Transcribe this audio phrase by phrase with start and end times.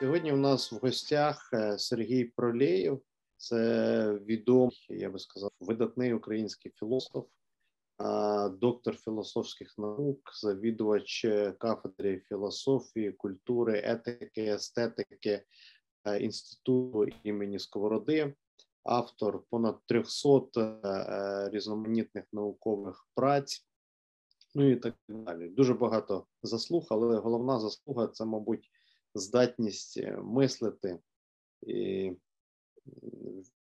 [0.00, 3.02] Сьогодні у нас в гостях е, Сергій Пролєєв,
[3.36, 7.26] це відомий, я би сказав, видатний український філософ,
[8.50, 15.42] доктор філософських наук, завідувач е, кафедри філософії, культури, етики, естетики
[16.04, 18.34] е, інституту імені Сковороди,
[18.84, 23.66] автор понад 300 різноманітних наукових праць.
[24.54, 25.48] Ну і так далі.
[25.48, 28.70] Дуже багато заслуг, але головна заслуга це, мабуть,
[29.18, 30.98] здатність е, мислити
[31.62, 32.12] і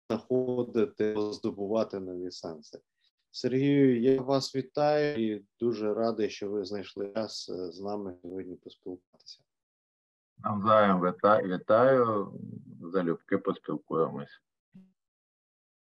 [0.08, 2.80] знаходити, здобувати нові сенси.
[3.30, 8.56] Сергію, я вас вітаю і дуже радий, що ви знайшли час е, з нами сьогодні
[8.56, 9.41] поспілкуватися.
[10.38, 12.32] Навзаєм вітаю, вітаю,
[12.92, 14.42] залюбки поспілкуємось.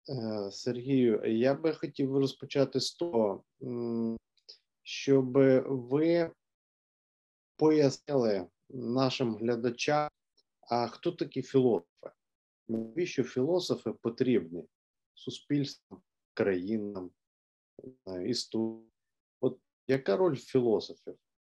[0.09, 3.45] Е, Сергію, я би хотів розпочати з того,
[4.83, 5.33] щоб
[5.67, 6.31] ви
[7.57, 10.11] пояснили нашим глядачам,
[10.71, 12.11] а хто такі філософи?
[12.69, 14.65] Навіщо філософи потрібні
[15.15, 16.01] суспільствам,
[16.35, 17.11] країнам,
[18.27, 18.85] історії?
[19.41, 21.15] От яка роль філософів?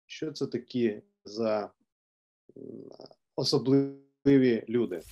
[0.06, 1.70] Що це такі за
[3.36, 5.02] особливі люди?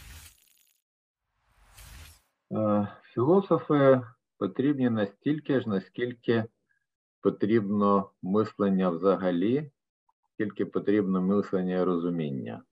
[2.53, 4.03] Е, філософи
[4.37, 6.45] потрібні настільки ж, наскільки
[7.21, 9.71] потрібно мислення взагалі,
[10.39, 12.63] скільки потрібно мислення і розуміння.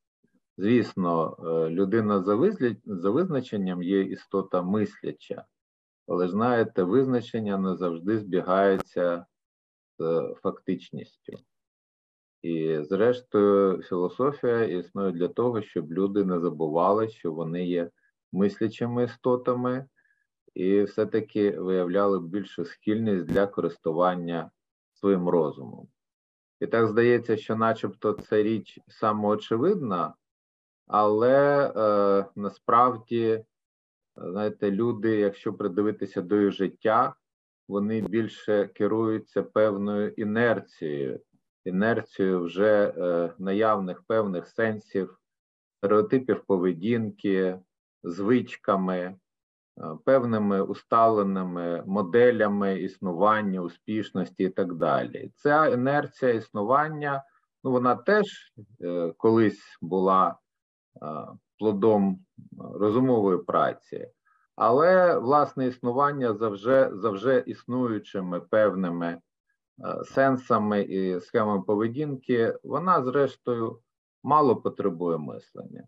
[0.59, 2.23] Звісно, е, людина
[2.85, 5.45] за визначенням є істота мисляча,
[6.09, 9.27] але знаєте, визначення не завжди збігається
[9.99, 11.33] з фактичністю.
[12.43, 17.91] І, зрештою, філософія існує для того, щоб люди не забували, що вони є
[18.33, 19.87] мислячими істотами,
[20.55, 24.51] і все-таки виявляли більшу схильність для користування
[24.93, 25.89] своїм розумом.
[26.61, 30.15] І так здається, що начебто це річ самоочевидна,
[30.87, 33.45] але е, насправді,
[34.17, 37.15] знаєте, люди, якщо придивитися до їх життя,
[37.69, 41.21] вони більше керуються певною інерцією,
[41.65, 45.19] інерцією вже е, наявних певних сенсів,
[45.79, 47.59] стереотипів поведінки,
[48.03, 49.19] звичками.
[49.79, 55.33] Е, певними усталеними моделями існування, успішності і так далі.
[55.37, 57.25] Ця інерція існування,
[57.65, 60.29] ну вона теж е, колись була
[61.03, 61.07] е,
[61.59, 62.25] плодом
[62.59, 64.09] розумової праці,
[64.55, 69.21] але власне існування завжди, завжди існуючими певними
[70.05, 73.81] сенсами і схемами поведінки, вона, зрештою,
[74.23, 75.85] мало потребує мислення.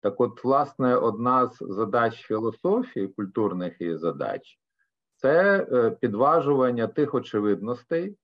[0.00, 4.58] Так, от, власне, одна з задач філософії, культурних її задач,
[5.16, 8.16] це е, підважування тих очевидностей,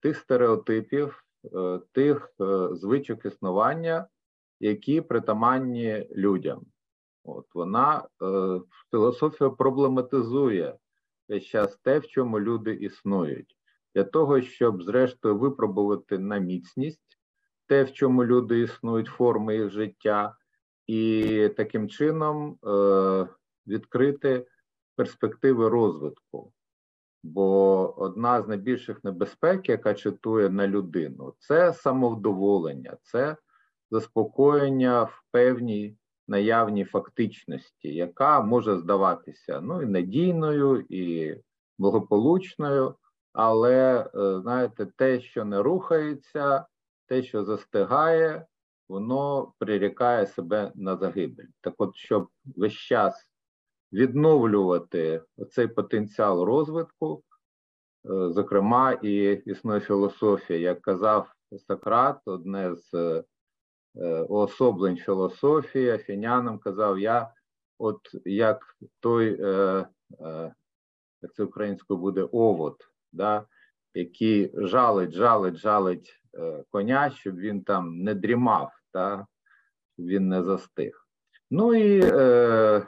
[0.00, 1.24] тих стереотипів,
[1.54, 4.06] е, тих е, звичок існування,
[4.60, 6.62] які притаманні людям.
[7.24, 8.08] От Вона
[8.90, 10.76] філософія проблематизує
[11.28, 13.56] весь час те, в чому люди існують,
[13.94, 17.18] для того, щоб, зрештою, випробувати на міцність
[17.66, 20.36] те, в чому люди існують, форми їх життя
[20.86, 23.28] і таким чином е,
[23.66, 24.46] відкрити
[24.96, 26.52] перспективи розвитку.
[27.22, 33.36] Бо одна з найбільших небезпек, яка читує на людину, це самовдоволення, це
[33.90, 35.96] заспокоєння в певній
[36.28, 41.34] наявній фактичності, яка може здаватися ну і надійною, і
[41.78, 42.94] благополучною,
[43.32, 46.66] але е, знаєте, те, що не рухається,
[47.06, 48.46] те, що застигає,
[48.88, 51.46] воно прирікає себе на загибель.
[51.60, 53.28] Так от, щоб весь час
[53.92, 57.22] відновлювати цей потенціал розвитку,
[58.10, 61.32] е, зокрема, і існує філософія, як казав
[61.66, 67.32] Сократ, одне з е, уособлень філософії, афінянам казав, я,
[67.78, 69.86] от як той, е,
[71.22, 72.76] як це українською буде овод,
[73.12, 73.46] да,
[73.94, 79.26] який жалить, жалить, жалить Е, коня, щоб він там не дрімав, та
[79.98, 81.08] він не застиг.
[81.50, 82.86] Ну і е, е,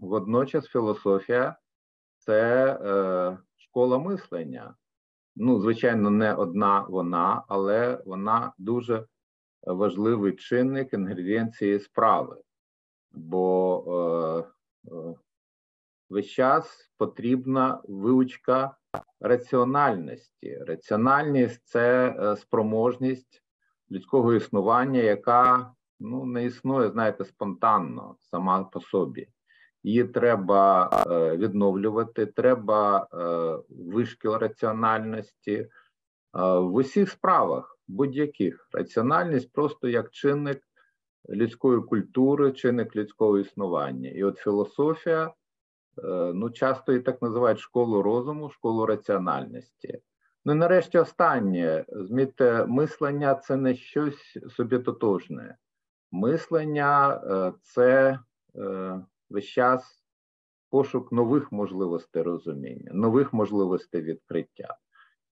[0.00, 1.56] водночас філософія
[2.18, 4.74] це е, школа мислення.
[5.36, 9.06] Ну, звичайно, не одна вона, але вона дуже
[9.62, 12.42] важливий чинник інгредієнції справи,
[13.12, 15.14] бо е, е,
[16.10, 18.76] весь час потрібна вивчка
[19.20, 20.58] раціональності.
[20.66, 23.42] Раціональність це е, спроможність
[23.90, 29.28] людського існування, яка ну, не існує, знаєте, спонтанно сама по собі.
[29.82, 35.68] Її треба е, відновлювати, треба е, вишкіл раціональності
[36.32, 38.68] в усіх справах, будь-яких.
[38.72, 40.62] Раціональність просто як чинник
[41.28, 44.10] людської культури, чинник людського існування.
[44.10, 45.32] І от філософія,
[46.34, 50.00] ну часто і так називають школу розуму, школу раціональності.
[50.44, 51.84] Ну і нарешті останнє.
[51.88, 55.56] Змітьте, мислення це не щось собі тотожне.
[56.12, 57.20] Мислення
[57.62, 58.18] це
[59.30, 60.06] весь час
[60.70, 64.76] пошук нових можливостей розуміння, нових можливостей відкриття,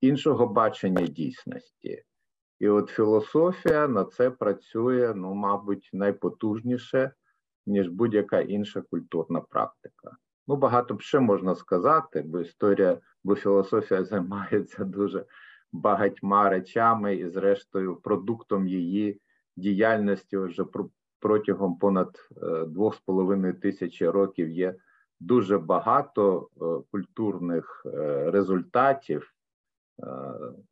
[0.02, 2.04] іншого бачення дійсності.
[2.60, 7.12] І от філософія на це працює, ну, мабуть, найпотужніше,
[7.66, 10.18] ніж будь-яка інша культурна практика.
[10.48, 15.26] Ну, багато б ще можна сказати, бо історія, бо філософія займається дуже
[15.72, 19.22] багатьма речами, і, зрештою, продуктом її
[19.56, 20.66] діяльності вже
[21.20, 24.76] протягом понад е, двох з половиною тисячі років є
[25.20, 29.34] дуже багато е, культурних е, результатів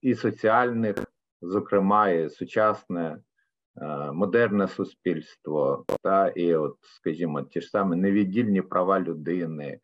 [0.01, 0.95] і соціальних,
[1.41, 3.17] зокрема, і сучасне
[4.13, 9.79] модерне суспільство, та і, от, скажімо, ті ж самі невіддільні права людини.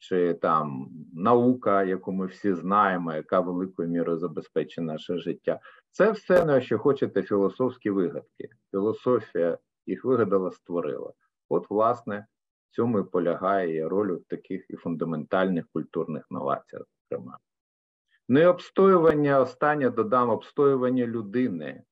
[0.00, 6.44] Чи там наука, яку ми всі знаємо, яка великою мірою забезпечує наше життя, це все
[6.44, 8.48] на що хочете філософські вигадки.
[8.70, 11.12] Філософія їх вигадала, створила.
[11.48, 12.26] От, власне,
[12.70, 17.38] в цьому і полягає роль у таких і фундаментальних культурних новаціях, зокрема.
[18.28, 21.84] Ну і обстоювання, останнє додам обстоювання людини, е,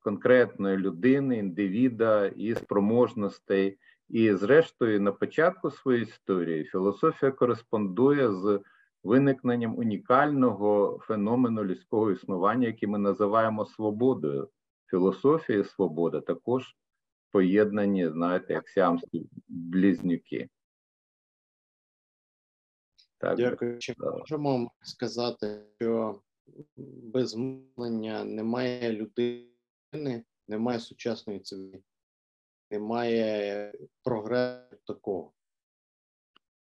[0.00, 3.78] конкретної людини, індивіда і спроможностей.
[4.08, 8.60] І, зрештою, на початку своєї історії філософія кореспондує з
[9.02, 14.48] виникненням унікального феномену людського існування, який ми називаємо свободою.
[14.90, 16.76] Філософія і свобода також
[17.30, 20.48] поєднані, знаєте, як сіамські близнюки.
[23.18, 23.78] Так, Дякую.
[23.78, 26.20] Чи можемо сказати, що
[26.76, 29.53] без мислення немає людини,
[30.48, 31.84] немає сучасної цивілізації,
[32.70, 35.32] немає прогресу такого?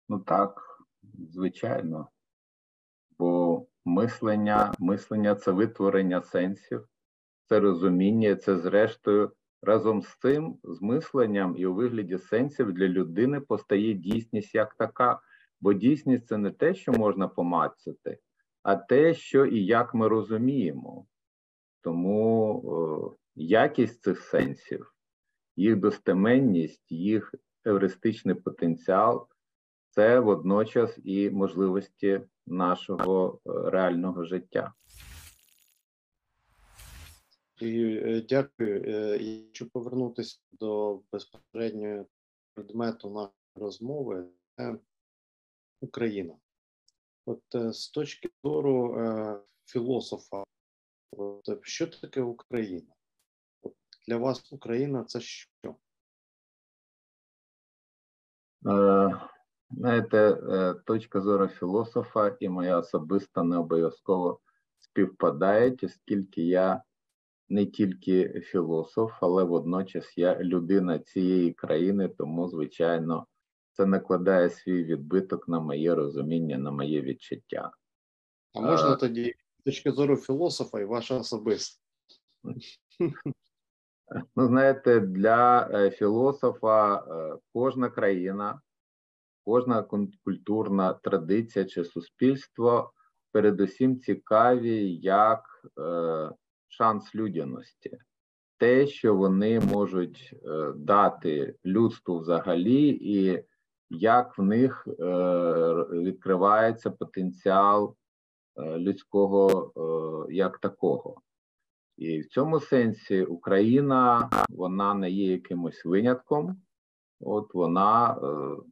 [0.09, 0.81] Ну так,
[1.29, 2.09] звичайно.
[3.19, 6.87] Бо мислення, мислення це витворення сенсів,
[7.45, 9.31] це розуміння, це зрештою
[9.65, 15.19] Разом з цим, з мисленням і у вигляді сенсів для людини постає дійсність як така,
[15.61, 18.19] бо дійсність це не те, що можна помацати,
[18.63, 21.05] а те, що і як ми розуміємо.
[21.85, 24.93] Тому о, якість цих сенсів,
[25.55, 27.35] їх достеменність, їх
[27.65, 29.27] евристичний потенціал
[29.89, 34.73] це водночас і можливості нашого е, реального життя.
[38.29, 38.83] Дякую.
[38.85, 42.05] Е, я хочу повернутися до безпосереднього
[42.53, 44.25] предмету нашої розмови.
[44.57, 44.77] Це
[45.81, 46.35] Україна.
[47.25, 50.43] От е, з точки зору е, філософа,
[51.17, 52.93] от, що таке Україна?
[54.07, 55.75] Для вас Україна це що?
[59.69, 60.37] Знаєте,
[60.85, 64.39] точка зору філософа і моя особиста не обов'язково
[64.79, 66.83] співпадають, оскільки я
[67.49, 73.27] не тільки філософ, але водночас я людина цієї країни, тому, звичайно,
[73.71, 77.71] це накладає свій відбиток на моє розуміння, на моє відчуття.
[78.53, 79.35] А можна тоді
[79.65, 81.81] точки зору філософа і ваша особиста?
[84.35, 88.61] Ну, знаєте, для е, філософа е, кожна країна,
[89.45, 89.83] кожна
[90.23, 92.93] культурна традиція чи суспільство
[93.31, 95.43] передусім цікаві як
[95.79, 96.31] е,
[96.67, 97.97] шанс людяності,
[98.57, 103.43] те, що вони можуть е, дати людству взагалі, і
[103.89, 104.93] як в них е,
[105.91, 107.95] відкривається потенціал
[108.57, 109.71] людського
[110.31, 111.21] як такого.
[111.97, 116.61] І в цьому сенсі Україна вона не є якимось винятком,
[117.19, 118.17] от вона,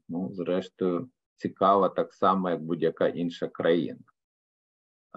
[0.10, 4.00] ну, зрештою, цікава так само, як будь-яка інша країна.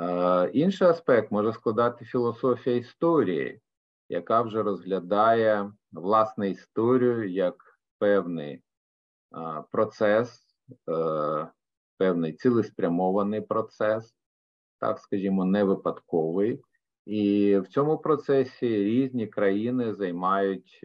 [0.01, 3.61] Е, інший аспект може складати філософія історії,
[4.09, 7.55] яка вже розглядає власне історію як
[7.99, 8.63] певний е,
[9.73, 10.41] процес,
[10.91, 11.49] е,
[11.99, 14.15] певний цілеспрямований процес,
[14.81, 16.61] так скажімо, не випадковий.
[17.07, 20.81] І в цьому процесі різні країни займають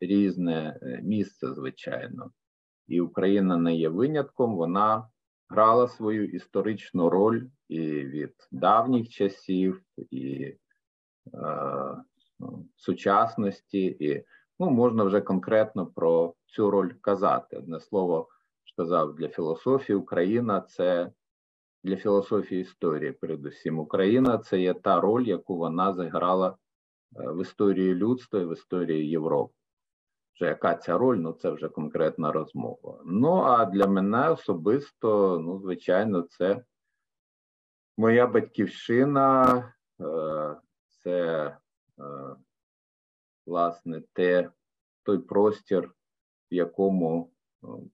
[0.00, 2.30] різне місце, звичайно.
[2.88, 5.08] І Україна не є винятком, вона
[5.48, 10.56] грала свою історичну роль і від давніх часів, і е,
[12.40, 14.24] ну, сучасності, і
[14.58, 17.56] ну, можна вже конкретно про цю роль казати.
[17.56, 18.28] Одне слово
[18.64, 21.12] сказав для філософії Україна це
[21.84, 26.56] для філософії історії, передусім, Україна це є та роль, яку вона зіграла е,
[27.32, 29.54] в історії людства і в історії Європи.
[30.34, 33.02] вже яка ця роль, ну це вже конкретна розмова.
[33.04, 36.64] Ну а для мене особисто, ну, звичайно, це
[37.96, 39.54] моя батьківщина,
[40.00, 40.56] е,
[40.88, 41.56] це е,
[43.46, 44.50] власне те,
[45.02, 45.94] той простір,
[46.50, 47.32] в якому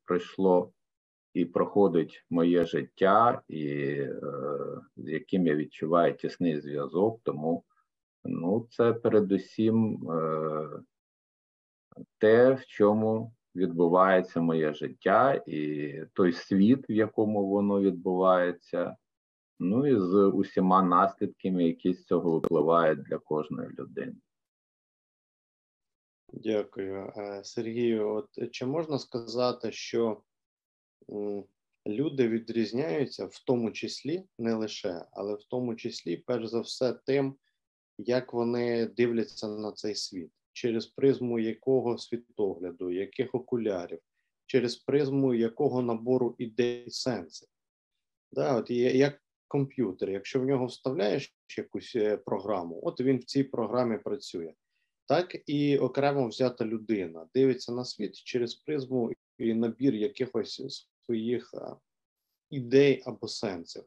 [0.05, 0.73] прийшло
[1.35, 3.97] і проходить моє життя, і
[4.97, 7.21] з яким я відчуваю тісний зв'язок.
[7.23, 7.65] Тому
[8.25, 10.01] ну, це передусім
[12.19, 18.97] те, в чому відбувається моє життя, і той світ, в якому воно відбувається,
[19.59, 24.17] ну і з усіма наслідками, які з цього випливають для кожної людини.
[26.33, 28.09] Дякую, е, Сергію.
[28.15, 30.23] От чи можна сказати, що
[31.87, 37.37] люди відрізняються в тому числі не лише, але в тому числі, перш за все, тим,
[37.99, 43.99] як вони дивляться на цей світ, через призму якого світогляду, яких окулярів,
[44.47, 47.49] через призму якого набору ідей сенсів.
[48.33, 53.45] Да, от Як комп'ютер, якщо в нього вставляєш якусь е, програму, от він в цій
[53.45, 54.55] програмі працює.
[55.07, 61.55] Так і окремо взята людина дивиться на світ через призму і набір якихось своїх
[62.51, 63.85] ідей або сенсів.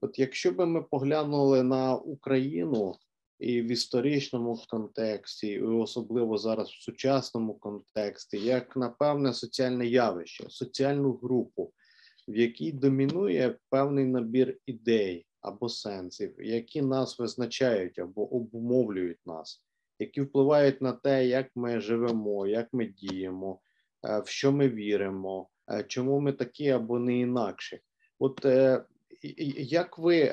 [0.00, 2.96] От якщо би ми поглянули на Україну
[3.38, 10.44] і в історичному контексті, і особливо зараз в сучасному контексті, як на певне соціальне явище,
[10.48, 11.72] соціальну групу,
[12.28, 19.64] в якій домінує певний набір ідей або сенсів, які нас визначають або обумовлюють нас,
[19.98, 23.73] які впливають на те, як ми живемо, як ми діємо, е,
[24.04, 27.80] в що ми віримо, е, чому ми такі або не інакші.
[28.18, 28.84] От е,
[29.56, 30.30] як ви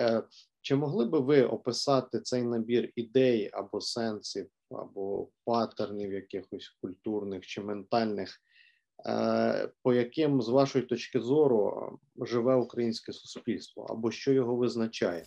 [0.61, 7.61] чи могли би ви описати цей набір ідей або сенсів, або паттернів якихось культурних чи
[7.61, 8.41] ментальних,
[9.05, 15.25] е, по яким, з вашої точки зору, живе українське суспільство, або що його визначає?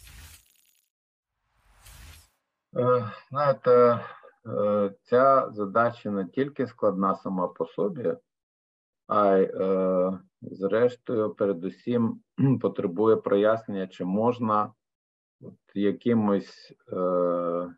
[2.76, 4.00] Е, знаєте,
[4.46, 8.14] е, ця задача не тільки складна сама по собі,
[9.06, 9.50] а й,
[10.42, 12.20] зрештою, передусім
[12.60, 14.72] потребує прояснення, чи можна
[15.40, 17.74] от якимось е,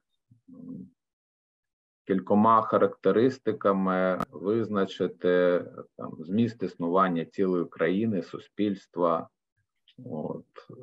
[2.07, 5.65] кількома характеристиками визначити
[5.97, 9.29] там, зміст існування цілої країни, суспільства.
[10.05, 10.75] От, е,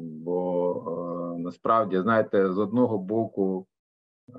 [0.00, 3.66] Бо е, насправді, знаєте, з одного боку,
[4.28, 4.32] е,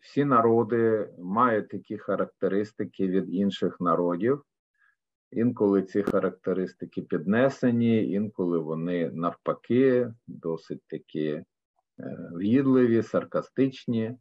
[0.00, 4.42] всі народи мають такі характеристики від інших народів.
[5.30, 11.44] Інколи ці характеристики піднесені, інколи вони навпаки досить такі е,
[12.32, 14.18] в'їдливі, саркастичні.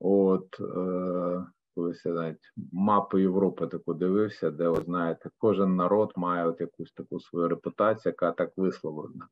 [0.00, 6.46] От е, колись я навіть мапу Європи таку дивився, де, ви знаєте, кожен народ має
[6.46, 9.28] от якусь таку свою репутацію, яка так висловлена.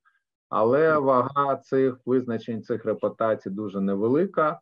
[0.48, 4.60] Але вага цих визначень, цих репутацій дуже невелика.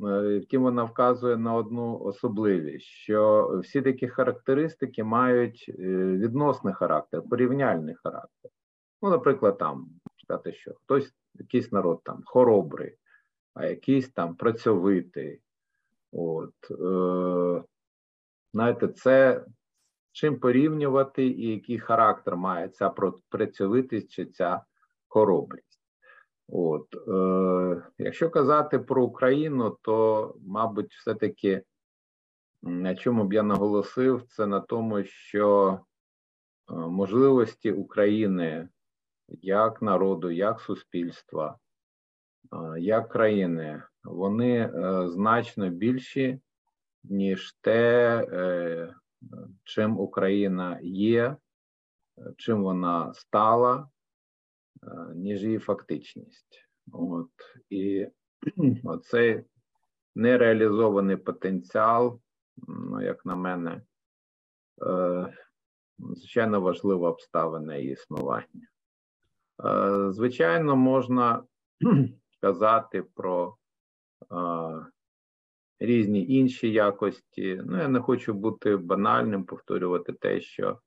[0.00, 5.72] Е, Втім, вона вказує на одну особливість, що всі такі характеристики мають е,
[6.16, 8.50] відносний характер, порівняльний характер.
[9.02, 9.88] Ну, наприклад, там
[10.24, 12.96] сказати, що хтось, якийсь народ там хоробрий,
[13.54, 15.40] а якийсь там працьовитий.
[16.12, 17.64] От, е,
[18.54, 19.44] Знаєте, це
[20.12, 22.94] чим порівнювати і який характер має ця
[23.28, 24.64] працьовитість чи ця
[25.08, 25.71] хоробрість.
[26.54, 31.62] От, е, Якщо казати про Україну, то, мабуть, все-таки
[32.62, 35.70] на чому б я наголосив, це на тому, що
[36.70, 38.68] е, можливості України
[39.28, 41.58] як народу, як суспільства,
[42.52, 46.40] е, як країни, вони е, значно більші,
[47.04, 48.94] ніж те,
[49.64, 51.36] чим Україна є,
[52.36, 53.88] чим вона стала.
[54.86, 56.68] Е, ніж її фактичність.
[56.92, 57.30] От.
[57.70, 58.06] І
[58.84, 59.44] оцей
[60.14, 62.20] нереалізований потенціал,
[62.68, 63.82] ну, як на мене,
[64.86, 65.36] е,
[65.98, 68.68] звичайно важлива обставина її існування.
[69.64, 71.44] Е, звичайно, можна
[72.40, 73.56] казати про
[75.78, 77.60] різні інші якості.
[77.64, 80.80] Ну, я не хочу бути банальним, повторювати те, що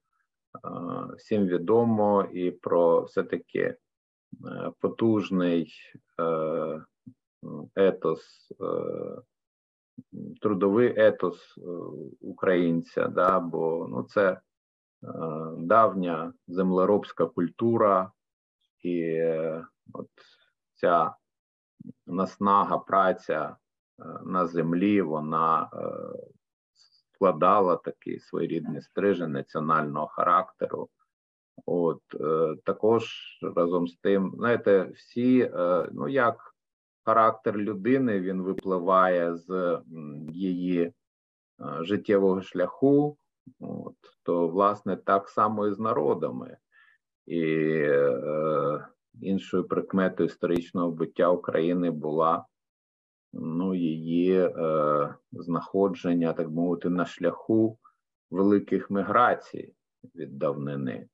[1.18, 3.85] всім відомо, і про все-таки Е,
[4.80, 5.74] потужний
[6.20, 6.82] е,
[7.76, 8.66] етос, е,
[10.42, 11.58] трудовий етос
[12.22, 14.42] українця, да, бо ну, це
[15.58, 18.12] давня землеробська культура,
[18.84, 19.22] і
[19.94, 20.10] от
[20.74, 21.16] ця
[22.08, 23.58] наснага праця
[24.24, 25.70] на землі, вона
[27.16, 30.90] складала такий своєрідний стрижень національного характеру.
[31.66, 32.02] От
[32.64, 33.14] також
[33.56, 35.52] разом з тим, знаєте, всі,
[35.92, 36.56] ну як
[37.06, 39.80] характер людини, він випливає з
[40.32, 40.94] її
[41.82, 43.18] життєвого шляху,
[43.60, 46.58] от, то власне так само і з народами.
[47.26, 48.88] І е,
[49.22, 52.46] іншою прикметою історичного буття України була
[53.34, 57.78] ну, її е, знаходження, так мовити, на шляху
[58.32, 59.74] великих міграцій
[60.16, 61.08] від давнини.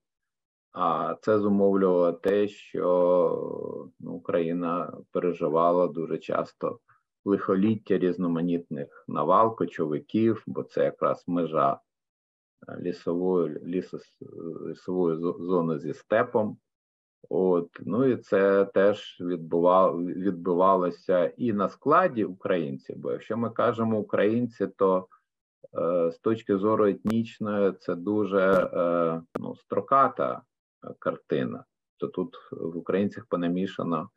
[0.73, 6.79] А це зумовлювало те, що ну, Україна переживала дуже часто
[7.25, 11.79] лихоліття різноманітних навал, кочовиків, бо це якраз межа
[12.67, 14.21] е, лісової лісос,
[14.67, 16.57] лісової зони зі степом.
[17.29, 22.95] От, Ну і це теж відбувало, відбувалося і на складі українців.
[22.97, 25.07] Бо якщо ми кажемо українці, то
[25.77, 30.41] е, з точки зору етнічної це дуже е, ну, строката
[30.99, 31.65] картина.
[31.97, 34.09] То тут в українцях понамішано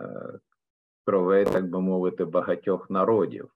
[0.00, 0.38] е,
[1.04, 3.50] кровей, так би мовити, багатьох народів,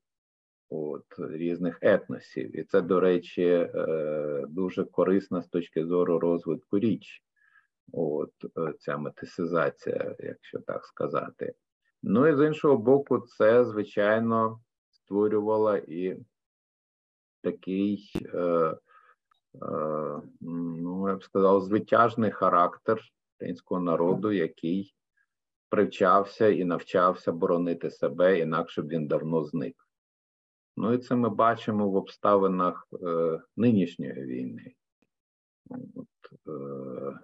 [0.68, 2.56] от, різних етносів.
[2.56, 7.22] І це, до речі, е, дуже корисно з точки зору розвитку річ.
[7.92, 11.54] От е, ця метисизація, якщо так сказати.
[12.02, 14.60] Ну і з іншого боку, це, звичайно,
[14.90, 16.16] створювало і
[17.42, 18.12] такий,
[20.40, 23.00] ну, я б сказав, звитяжний характер
[23.36, 24.94] українського народу, який
[25.68, 29.76] привчався і навчався боронити себе, інакше б він давно зник.
[30.76, 34.74] Ну і це ми бачимо в обставинах е, нинішньої війни.
[35.94, 37.18] От, е,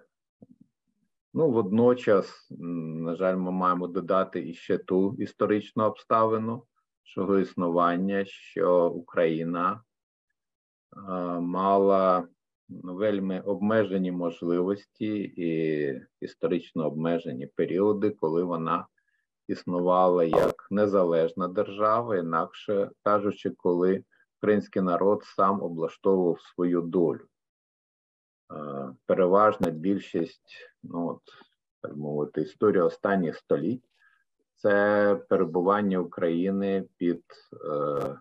[1.33, 6.63] Ну, водночас, на жаль, ми маємо додати іще ту історичну обставину
[7.03, 9.90] свого існування, що Україна е,
[11.39, 12.27] мала
[12.69, 18.87] вельми обмежені можливості і історично обмежені періоди, коли вона
[19.47, 24.03] існувала як незалежна держава, інакше кажучи, коли
[24.39, 27.25] український народ сам облаштовував свою долю.
[29.05, 31.21] Переважна більшість, ну от
[31.81, 33.83] так мовити, історія останніх століть
[34.55, 37.23] це перебування України під
[37.53, 38.19] е,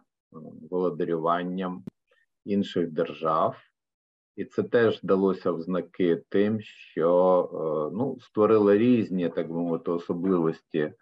[0.70, 1.84] володарюванням
[2.44, 3.56] інших держав,
[4.36, 9.90] і це теж далося в знаки тим, що е, ну, створили різні, так би мовити,
[9.90, 10.94] особливості е,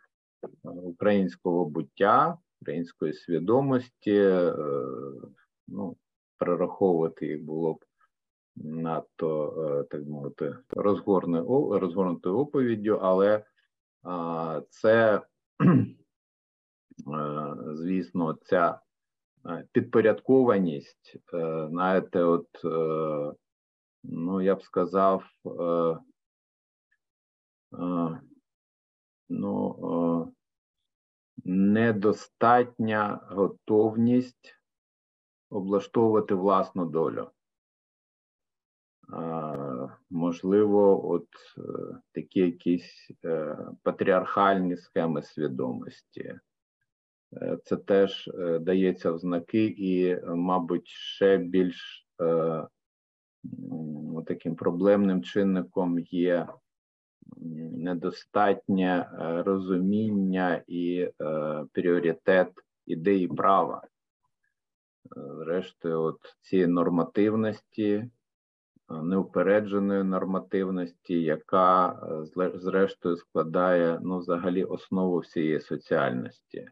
[0.65, 4.17] українського буття, української свідомості.
[4.17, 4.55] Е,
[5.69, 5.97] ну,
[6.39, 7.85] перераховувати їх було б
[8.57, 13.45] надто, так мовити, розгорнутою оповіддю, але
[14.71, 15.23] це,
[17.75, 18.81] звісно, ця
[19.73, 23.33] підпорядкованість, е, знаєте, от, е,
[24.05, 25.25] ну, я б сказав,
[29.29, 30.35] ну,
[31.45, 34.55] недостатня готовність
[35.51, 37.31] облаштовувати власну долю.
[40.11, 41.29] Можливо, от
[42.13, 43.11] такі якісь
[43.83, 46.48] патріархальні схеми свідомості, Е,
[47.65, 52.67] це теж е, дається в знаки, і, мабуть, ще більш е,
[54.27, 56.49] таким проблемним чинником є
[57.73, 59.11] недостатнє
[59.47, 61.09] розуміння і
[61.73, 62.53] пріоритет
[62.87, 63.83] ідеї права.
[65.17, 68.11] Зрештою, от ці нормативності,
[68.89, 72.01] неупередженої нормативності, яка
[72.55, 76.69] зрештою складає ну, взагалі основу всієї соціальності.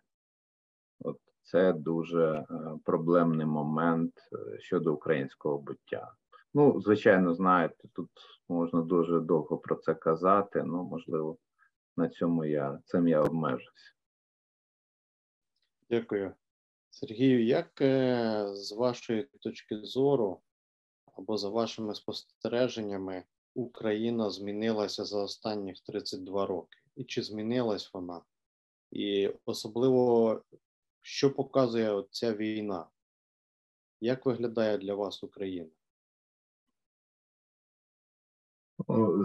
[1.46, 2.44] Це дуже е,
[2.84, 6.12] проблемний момент е, щодо українського буття.
[6.54, 8.10] Ну, звичайно, знаєте, тут
[8.48, 10.62] можна дуже довго про це казати.
[10.62, 11.38] Ну, можливо,
[11.96, 13.92] на цьому я цим я обмежуся.
[15.90, 16.34] Дякую.
[16.90, 20.40] Сергію, як е, з вашої точки зору
[21.18, 26.78] або за вашими спостереженнями Україна змінилася за останніх 32 роки?
[26.96, 28.20] І чи змінилась вона?
[28.90, 30.42] І особливо
[31.06, 32.86] що показує ця війна?
[34.00, 35.70] Як виглядає для вас Україна?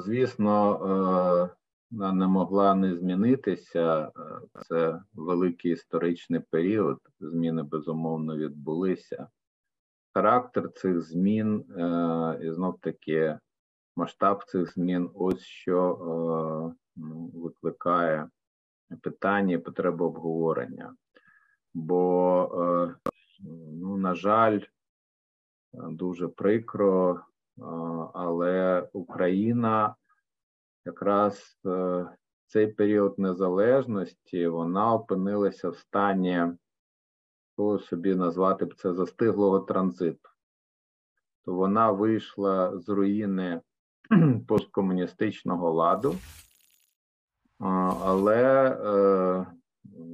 [0.06, 1.56] Звісно, е,
[1.92, 4.08] вона не могла не змінитися.
[4.08, 4.12] Е,
[4.68, 7.00] це великий історичний період.
[7.20, 9.28] Зміни безумовно відбулися.
[10.14, 13.40] Характер цих змін е, і знов таки
[13.96, 15.98] масштаб цих змін ось що
[16.96, 18.30] ну, викликає
[19.02, 20.96] питання і потребу обговорення
[21.74, 22.96] бо, е,
[23.72, 24.60] ну, на жаль,
[25.74, 27.22] дуже прикро,
[28.14, 29.96] але Україна
[30.86, 32.10] якраз в
[32.48, 36.48] цей період незалежності вона опинилася в стані,
[37.58, 40.30] того собі назвати б це застиглого транзиту.
[41.46, 43.62] То вона вийшла з руїни
[44.48, 46.16] посткомуністичного ладу,
[48.04, 49.61] але е,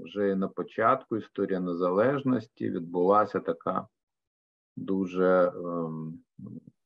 [0.07, 3.87] вже на початку історії незалежності відбулася така
[4.75, 6.19] дуже ем,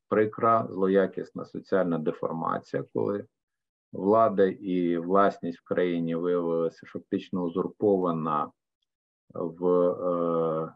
[0.10, 3.26] прикра, злоякісна соціальна деформація, коли
[3.92, 8.52] влада і власність в країні виявилася фактично узурпована
[9.34, 10.74] в е,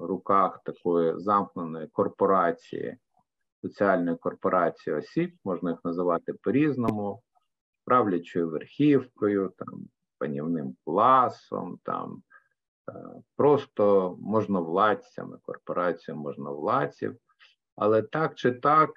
[0.00, 2.96] руках такої замкненої корпорації,
[3.62, 7.22] соціальної корпорації осіб, можна їх називати по-різному,
[7.84, 12.22] правлячою верхівкою, там, панівним класом, там,
[12.88, 12.92] е,
[13.36, 17.16] просто можновладцями, корпораціями можновладців.
[17.76, 18.90] Але так чи так,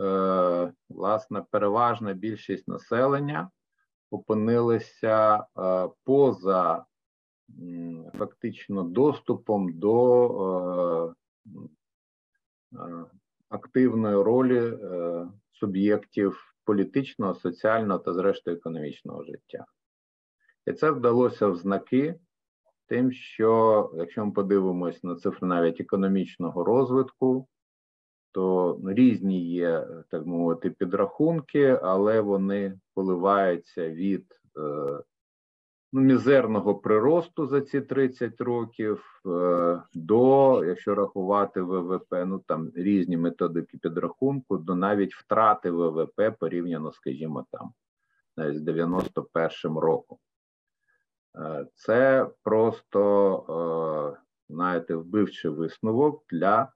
[0.00, 3.50] е, власне, переважна більшість населення
[4.10, 6.84] опинилися е, поза
[8.18, 11.14] фактично доступом до
[13.48, 14.78] активної ролі
[15.52, 19.64] суб'єктів політичного, соціального та, зрештою, економічного життя.
[20.68, 22.14] І це вдалося в знаки
[22.86, 27.48] тим, що якщо ми подивимось на цифри навіть економічного розвитку,
[28.32, 34.26] то різні є, так мовити, підрахунки, але вони коливаються від
[34.56, 35.02] е,
[35.92, 43.16] ну, мізерного приросту за ці 30 років е, до, якщо рахувати ВВП, ну там різні
[43.16, 47.70] методики підрахунку, до навіть втрати ВВП порівняно, скажімо, там
[48.36, 50.18] навіть з 91 роком.
[51.38, 56.72] Е, це просто, е, знаєте, вбивчий висновок для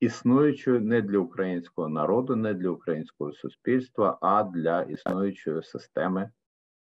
[0.00, 6.30] існуючої не для українського народу, не для українського суспільства, а для існуючої системи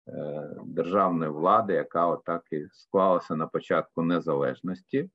[0.09, 5.11] е, державної влади, яка отак і склалася на початку незалежності.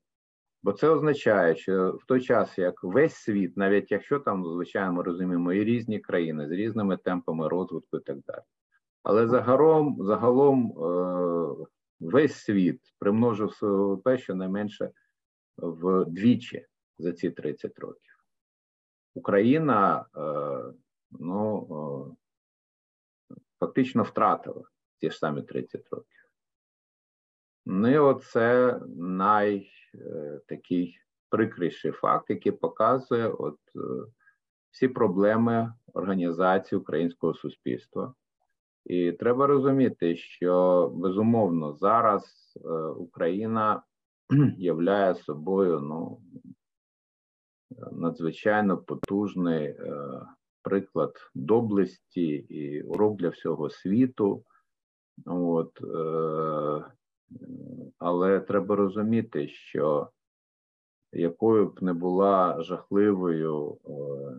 [0.63, 5.03] Бо це означає, що в той час, як весь світ, навіть якщо там, звичайно, ми
[5.03, 8.41] розуміємо, і різні країни з різними темпами розвитку і так далі.
[9.03, 10.73] Але загалом загалом
[12.03, 14.91] весь світ примножив своє ВВП щонайменше
[15.57, 16.65] вдвічі
[16.97, 18.13] за ці 30 років.
[19.13, 20.73] Україна е,
[21.11, 22.17] ну,
[23.59, 24.63] фактично втратила
[24.99, 26.29] ті ж самі 30 років.
[27.65, 33.79] Ну і оце най е, такий прикріший факт, який показує от е,
[34.71, 38.13] всі проблеми організації українського суспільства.
[38.86, 42.24] І треба розуміти, що безумовно зараз
[42.65, 43.84] е, Україна
[44.58, 46.22] являє собою ну,
[47.91, 49.78] надзвичайно потужний е,
[50.62, 54.43] приклад доблесті і урок для всього світу.
[55.26, 56.86] От, е,
[58.00, 60.10] Але треба розуміти, що
[61.12, 63.78] якою б не була жахливою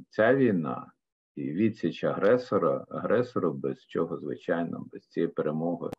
[0.09, 0.94] ця війна,
[1.37, 5.91] і відсіч агресора, агресору, без чого, звичайно, без цієї перемоги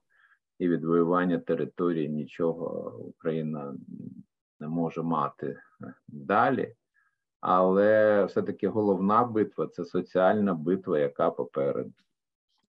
[0.60, 3.76] і відвоювання території нічого Україна
[4.60, 5.60] не може мати
[6.08, 6.76] далі.
[7.40, 11.94] Але все-таки головна битва це соціальна битва, яка попереду.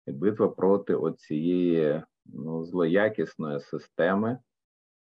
[0.07, 4.39] І битва проти оцієї ну, злоякісної системи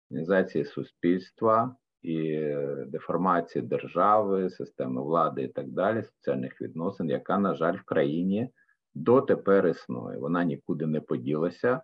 [0.09, 2.39] організації суспільства і
[2.87, 8.49] деформації держави, системи влади і так далі, соціальних відносин, яка, на жаль, в країні
[8.97, 10.17] дотепер існує.
[10.17, 11.81] Вона нікуди не поділася.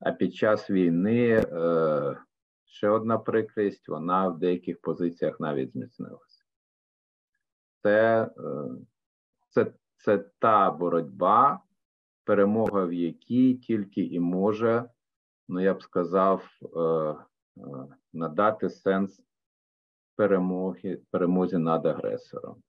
[0.00, 2.16] А під час війни е,
[2.64, 6.44] ще одна прикрість, вона в деяких позиціях навіть зміцнилася.
[7.82, 8.68] Це, е,
[9.48, 11.60] це, це та боротьба,
[12.24, 14.84] перемога в якій тільки і може,
[15.48, 17.14] ну я б сказав, е,
[18.12, 19.22] надати сенс
[20.20, 22.62] перемоги, перемозі над агресором.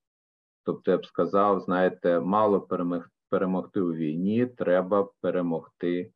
[0.63, 6.11] Тобто, я б сказав, знаєте, мало перемог, перемогти у війні, треба перемогти е,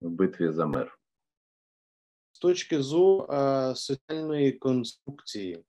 [0.00, 0.98] в битві за мир.
[2.32, 5.64] З точки зору е, соціальної конструкції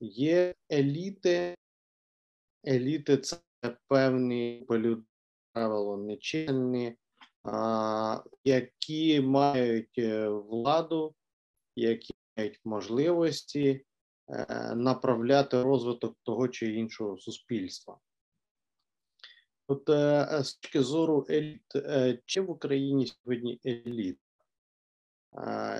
[0.00, 1.56] є еліти,
[2.66, 3.36] еліти це
[3.88, 4.66] певні
[5.52, 6.96] правило нечинні,
[8.44, 11.14] які мають е, владу,
[11.76, 12.14] які
[12.64, 13.84] можливості
[14.28, 17.98] е, направляти розвиток того чи іншого суспільства.
[19.66, 21.72] От е, з точки зору еліт,
[22.24, 24.18] чи в Україні сьогодні еліт?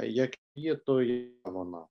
[0.03, 1.87] Як є, то є вона.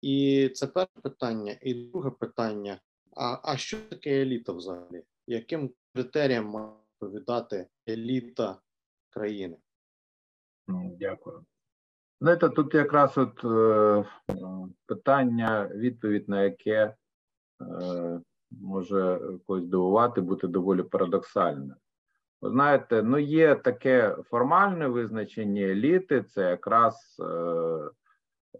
[0.00, 1.58] І це перше питання.
[1.62, 2.80] І друге питання:
[3.16, 5.02] а, а що таке еліта взагалі?
[5.26, 8.60] Яким критеріям має відповідати еліта
[9.10, 9.56] країни?
[10.98, 11.46] Дякую.
[12.20, 14.04] Знаєте, тут якраз от е,
[14.86, 16.94] питання, відповідь на яке
[17.60, 21.74] е, може когось дивувати, бути доволі парадоксальне.
[22.42, 27.24] Ви знаєте, ну є таке формальне визначення еліти, це якраз е,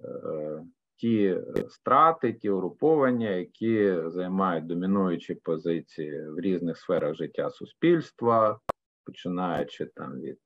[0.05, 0.64] е,
[0.97, 8.61] ті страти, ті угруповання, які займають домінуючі позиції в різних сферах життя суспільства,
[9.09, 10.40] починаючи там від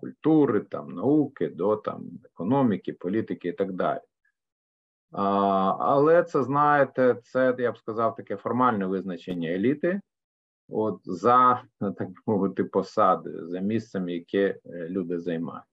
[0.00, 4.00] культури, там науки до там економіки, політики і так далі.
[5.12, 5.22] А,
[5.78, 10.00] Але це знаєте, це я б сказав таке формальне визначення еліти,
[10.68, 15.64] от за так мовити посади, за місцем, яке е, люди займають.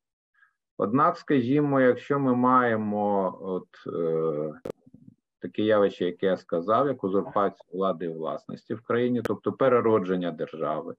[0.78, 4.54] Однак, скажімо, якщо ми маємо от е,
[5.40, 10.96] таке явище, яке я сказав, як узурпацію влади і власності в країні, тобто переродження держави,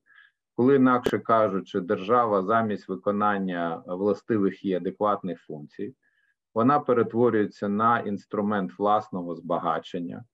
[0.61, 5.95] коли інакше кажучи, держава замість виконання властивих і адекватних функцій,
[6.55, 10.25] вона перетворюється на інструмент власного збагачення,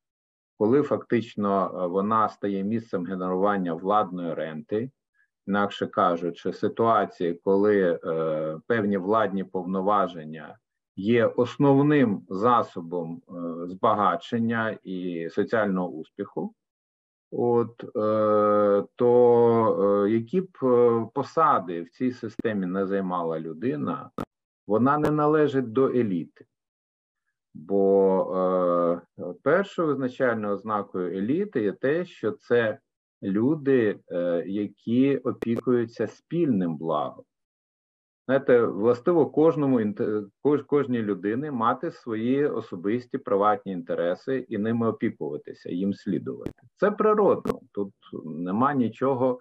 [0.59, 4.91] коли фактично е, вона стає місцем генерування владної ренти,
[5.47, 10.59] інакше кажучи, ситуації, коли е, певні владні повноваження
[10.97, 13.33] є основним засобом е,
[13.67, 16.55] збагачення і соціального успіху.
[17.31, 24.11] От е, то е, які б е, посади в цій системі не займала людина,
[24.67, 26.47] вона не належить до еліти.
[27.55, 29.03] Бо
[29.43, 32.79] першою визначальною ознакою еліти є те, що це
[33.23, 33.99] люди,
[34.47, 37.25] які опікуються спільним благом.
[38.27, 39.95] Знаєте, властиво кожному
[40.43, 46.63] кож, кожній людини мати свої особисті приватні інтереси і ними опікуватися, їм слідувати.
[46.77, 47.93] Це природно, тут
[48.25, 49.41] нема нічого,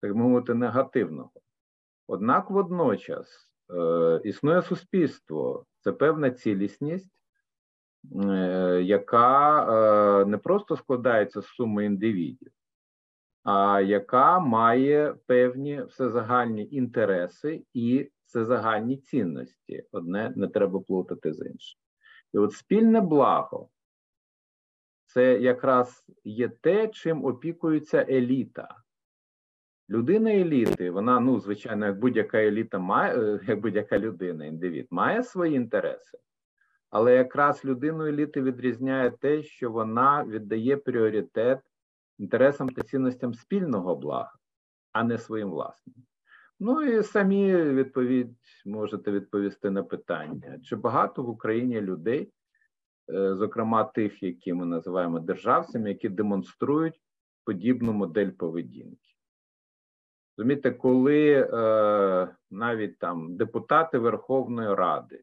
[0.00, 1.30] так мовити, негативного.
[2.06, 7.10] Однак водночас е, існує суспільство, це певна цілісність,
[8.24, 12.52] е, яка е, не просто складається з суми індивідів,
[13.42, 19.84] а яка має певні всезагальні інтереси і всезагальні цінності.
[19.92, 21.80] Одне не треба плутати з іншим.
[22.32, 23.68] І от спільне благо
[25.06, 28.76] це якраз є те, чим опікується еліта.
[29.90, 35.22] Людина еліти, вона, ну, звичайно, як будь-яка еліта має, е, як будь-яка людина, індивід, має
[35.22, 36.18] свої інтереси,
[36.90, 41.60] але якраз людину еліти відрізняє те, що вона віддає пріоритет
[42.18, 44.32] інтересам та цінностям спільного блага,
[44.92, 45.94] а не своїм власним.
[46.60, 52.32] Ну і самі відповідь можете відповісти на питання: чи багато в Україні людей,
[53.10, 57.00] е, зокрема тих, які ми називаємо державцями, які демонструють
[57.44, 59.10] подібну модель поведінки?
[60.36, 65.22] Розумієте, коли е, навіть там депутати Верховної Ради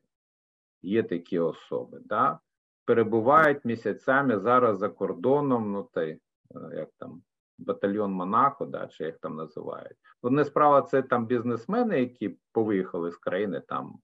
[0.82, 2.40] є такі особи, да,
[2.86, 6.18] перебувають місяцями зараз за кордоном, ну та
[6.56, 7.22] Е, як там
[7.58, 9.98] батальйон Монако, да, чи як там називають.
[10.22, 14.00] Одне справа це там бізнесмени, які повиїхали з країни там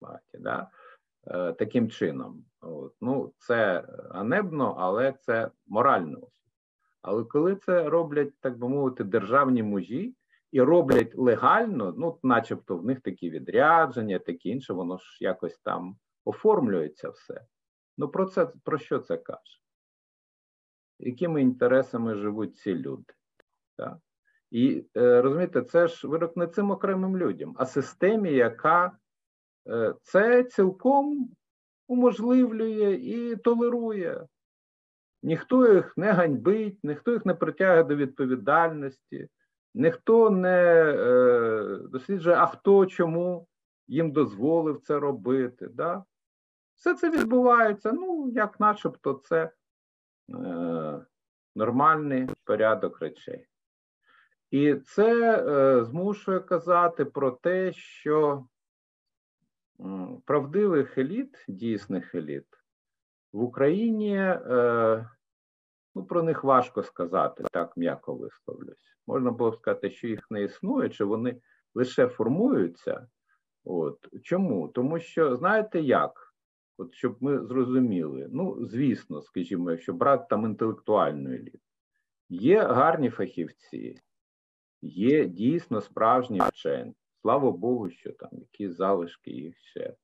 [0.00, 0.70] багаті, да,
[1.26, 2.44] е, таким чином.
[2.60, 2.94] От.
[3.00, 6.28] Ну, Це ганебно, але це морально.
[7.02, 10.14] Але коли це роблять, так би мовити, державні мужі
[10.52, 15.96] і роблять легально, ну, начебто в них такі відрядження, таке інше, воно ж якось там
[16.24, 17.46] оформлюється все.
[17.98, 19.60] Ну, про це про що це каже?
[20.98, 23.12] Якими інтересами живуть ці люди.
[23.76, 23.98] Так?
[24.50, 28.92] І е, розумієте, це ж вирок не цим окремим людям, а системі, яка
[29.68, 31.30] е, це цілком
[31.88, 34.26] уможливлює і толерує.
[35.22, 39.28] Ніхто їх не ганьбить, ніхто їх не притягує до відповідальності,
[39.74, 43.46] ніхто не е, досліджує, а хто чому
[43.88, 45.68] їм дозволив це робити.
[45.68, 46.04] Да?
[46.74, 49.50] Все це відбувається, ну, як начебто, це
[51.54, 53.46] нормальний порядок речей.
[54.50, 58.46] І це е, змушує казати про те, що
[60.24, 62.46] правдивих еліт, дійсних еліт
[63.32, 65.10] в Україні, е,
[65.94, 68.96] ну, про них важко сказати, так м'яко висловлюсь.
[69.06, 71.40] Можна було б сказати, що їх не існує, чи вони
[71.74, 73.08] лише формуються.
[73.64, 74.08] От.
[74.22, 74.68] Чому?
[74.68, 76.25] Тому що, знаєте як?
[76.78, 81.58] От щоб ми зрозуміли, ну звісно, скажімо, якщо брати там інтелектуальну еліту,
[82.28, 84.00] є гарні фахівці,
[84.82, 86.94] є дійсно справжні вчені.
[87.22, 89.94] Слава Богу, що там якісь залишки їх ще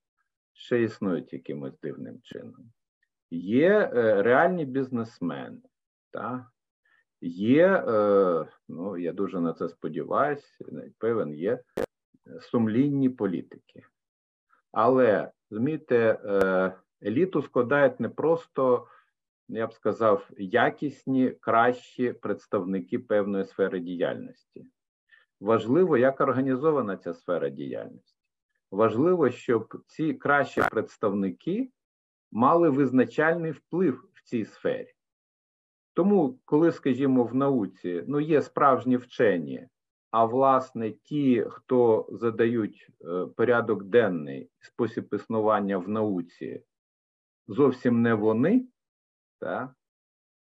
[0.53, 2.73] ще існують якимось дивним чином.
[3.31, 5.63] є е, реальні бізнесмени,
[6.11, 6.53] так?
[7.21, 10.65] є, е, ну я дуже на це сподіваюся,
[10.99, 11.61] певен, є
[12.41, 13.83] сумлінні політики.
[14.73, 18.87] Але, розумієте, е, еліту складають не просто,
[19.49, 24.67] я б сказав, якісні, кращі представники певної сфери діяльності.
[25.41, 28.17] Важливо, як організована ця сфера діяльності.
[28.71, 31.71] Важливо, щоб ці кращі представники
[32.31, 34.93] мали визначальний вплив в цій сфері.
[35.95, 39.69] Тому, коли, скажімо, в науці ну, є справжні вчені,
[40.13, 46.63] а власне ті, хто задають е, порядок денний спосіб існування в науці,
[47.49, 48.67] зовсім не вони,
[49.39, 49.71] так?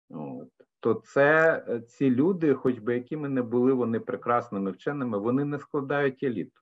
[0.10, 5.46] От, то це е, ці люди, хоч би якими не були вони прекрасними вченими, вони
[5.46, 6.62] не складають еліту.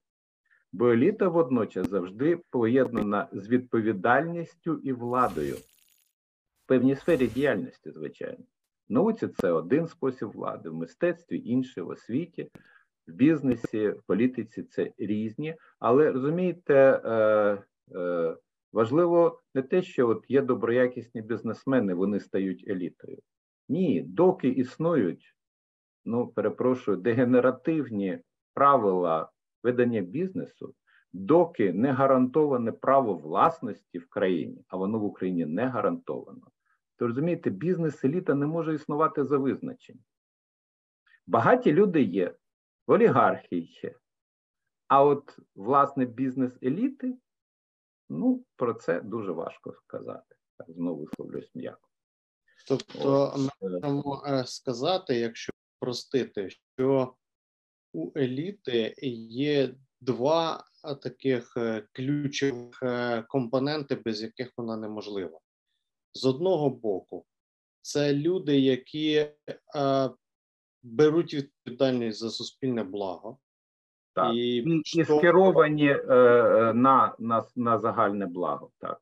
[0.71, 8.43] Бо еліта водночас завжди поєднана з відповідальністю і владою в певній сфері діяльності, звичайно.
[8.89, 12.51] В науці це один спосіб влади, в мистецтві інший, в освіті,
[13.07, 15.55] в бізнесі, в політиці це різні.
[15.79, 17.11] Але розумієте, е,
[17.99, 18.37] е,
[18.73, 23.17] важливо не те, що от є доброякісні бізнесмени, вони стають елітою.
[23.69, 25.35] Ні, доки існують,
[26.05, 28.19] ну перепрошую, дегенеративні
[28.53, 29.29] правила
[29.63, 30.73] ведення бізнесу,
[31.13, 36.47] доки не гарантоване право власності в країні, а воно в Україні не гарантовано,
[36.97, 40.03] то розумієте, бізнес-еліта не може існувати за визначенням.
[41.27, 42.33] Багаті люди є,
[42.87, 43.95] олігархи є.
[44.87, 47.17] А от власне бізнес-еліти,
[48.09, 50.35] ну, про це дуже важко сказати.
[50.57, 51.89] Так, знову висловлюсь м'яко.
[52.67, 57.15] Тобто, ми можемо е, сказати, якщо простити, що
[57.93, 58.93] у еліти
[59.31, 60.63] є два
[61.03, 65.39] таких е, ключових е, компоненти, без яких вона неможлива.
[66.13, 67.25] З одного боку,
[67.81, 69.33] це люди, які е,
[70.87, 73.37] беруть відповідальність за суспільне благо.
[74.13, 74.35] Так.
[74.35, 78.71] І, і, і скеровані е, на, на, на загальне благо.
[78.77, 79.01] так.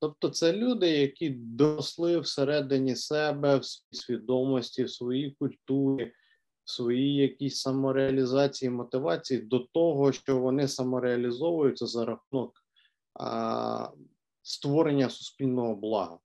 [0.00, 6.12] Тобто, це люди, які доросли всередині себе, в своїй свідомості, в своїй культурі,
[6.64, 12.52] в своїй якійсь самореалізації, мотивації до того, що вони самореалізовуються за рахунок
[13.20, 13.88] а,
[14.42, 16.18] створення суспільного блага.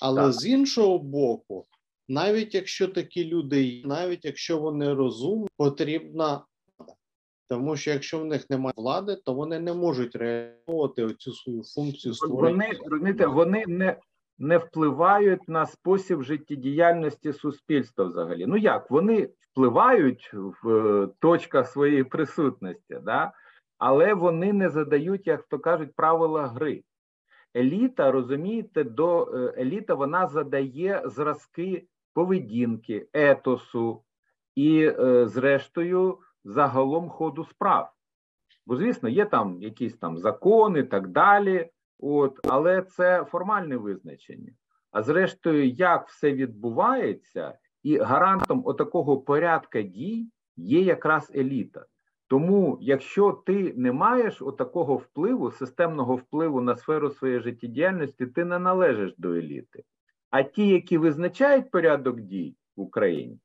[0.00, 0.32] Але так.
[0.32, 1.66] з іншого боку,
[2.08, 6.44] навіть якщо такі люди є, навіть якщо вони розумні, потрібна
[6.78, 6.92] влада.
[7.48, 12.14] тому що якщо в них немає влади, то вони не можуть реалізовувати оцю свою функцію
[12.14, 12.70] створення.
[12.90, 13.96] Вони вони не
[14.38, 18.46] не впливають на спосіб життєдіяльності суспільства взагалі.
[18.46, 23.32] Ну як вони впливають в е, точках своєї присутності, да?
[23.78, 26.82] але вони не задають, як то кажуть, правила гри.
[27.56, 34.02] Еліта, розумієте, до е, еліта вона задає зразки поведінки, етосу
[34.54, 37.92] і, е, зрештою, загалом ходу справ.
[38.66, 44.52] Бо, звісно, є там якісь там закони так далі, от, але це формальне визначення.
[44.90, 51.86] А зрештою, як все відбувається, і гарантом отакого порядка дій є якраз еліта.
[52.26, 58.58] Тому, якщо ти не маєш отакого впливу, системного впливу на сферу своєї життєдіяльності, ти не
[58.58, 59.84] належиш до еліти.
[60.30, 63.38] А ті, які визначають порядок дій в Україні,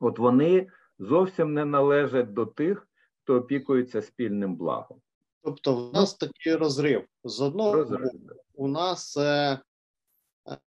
[0.00, 2.88] от вони зовсім не належать до тих,
[3.22, 5.00] хто опікується спільним благом.
[5.42, 7.04] Тобто, в нас такий розрив.
[7.24, 8.00] З одного розрив.
[8.00, 9.60] боку, у нас е,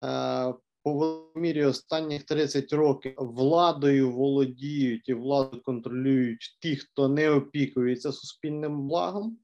[0.04, 8.12] е, по мірі останніх 30 років владою володіють і владу контролюють ті, хто не опікується
[8.12, 9.38] суспільним благом.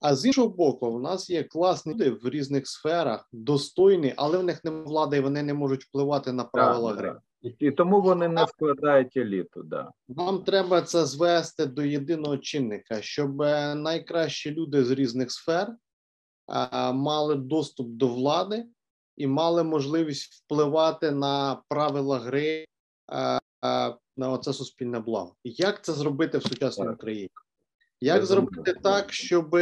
[0.00, 4.44] А з іншого боку, у нас є класні люди в різних сферах, достойні, але в
[4.44, 7.16] них немає влади, і вони не можуть впливати на правила так, гри.
[7.58, 9.62] І тому вони не складають еліту.
[9.62, 9.90] Да.
[10.08, 13.36] Нам треба це звести до єдиного чинника, щоб
[13.76, 15.76] найкращі люди з різних сфер
[16.46, 18.66] а, мали доступ до влади
[19.16, 22.66] і мали можливість впливати на правила гри
[23.06, 25.36] а, а, на оце суспільне благо.
[25.44, 26.88] Як це зробити в сучасній.
[26.88, 27.30] Україні?
[28.00, 28.82] Як Я зробити думаю.
[28.82, 29.56] так, щоб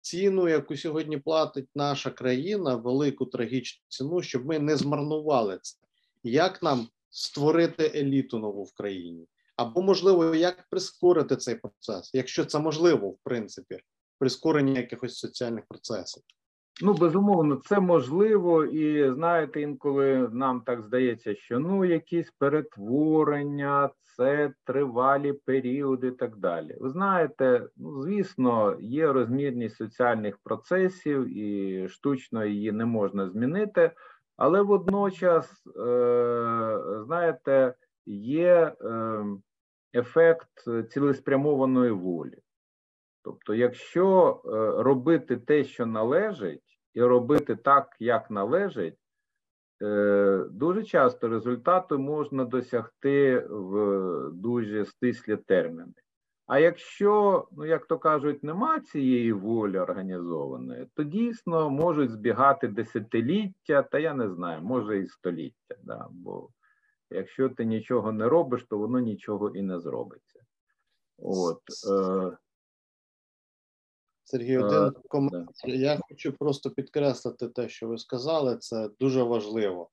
[0.00, 5.78] ціну, яку сьогодні платить наша країна, велику трагічну ціну, щоб ми не змарнували це?
[6.22, 9.26] як нам створити еліту нову в країні,
[9.56, 13.78] або можливо, як прискорити цей процес, якщо це можливо, в принципі,
[14.18, 16.22] прискорення якихось соціальних процесів.
[16.82, 24.52] Ну, безумовно, це можливо, і знаєте, інколи нам так здається, що ну якісь перетворення, це
[24.64, 26.76] тривалі періоди і так далі.
[26.80, 33.90] Ви знаєте, ну звісно, є розмірність соціальних процесів, і штучно її не можна змінити,
[34.36, 37.74] але водночас, е, знаєте,
[38.06, 39.24] є е,
[39.94, 40.50] ефект
[40.90, 42.38] цілеспрямованої волі.
[43.22, 44.48] Тобто, якщо е,
[44.82, 48.98] робити те, що належить, і робити так, як належить,
[49.82, 55.92] е, дуже часто результату можна досягти в дуже стислі терміни.
[56.50, 63.82] А якщо, ну як то кажуть, нема цієї волі організованої, то дійсно можуть збігати десятиліття,
[63.82, 65.74] та я не знаю, може і століття.
[65.82, 66.06] Да?
[66.10, 66.48] Бо
[67.10, 70.40] якщо ти нічого не робиш, то воно нічого і не зробиться.
[71.18, 72.36] От, е,
[74.30, 75.46] Сергій, один коментар.
[75.64, 78.56] Я хочу просто підкреслити те, що ви сказали.
[78.56, 79.90] Це дуже важливо,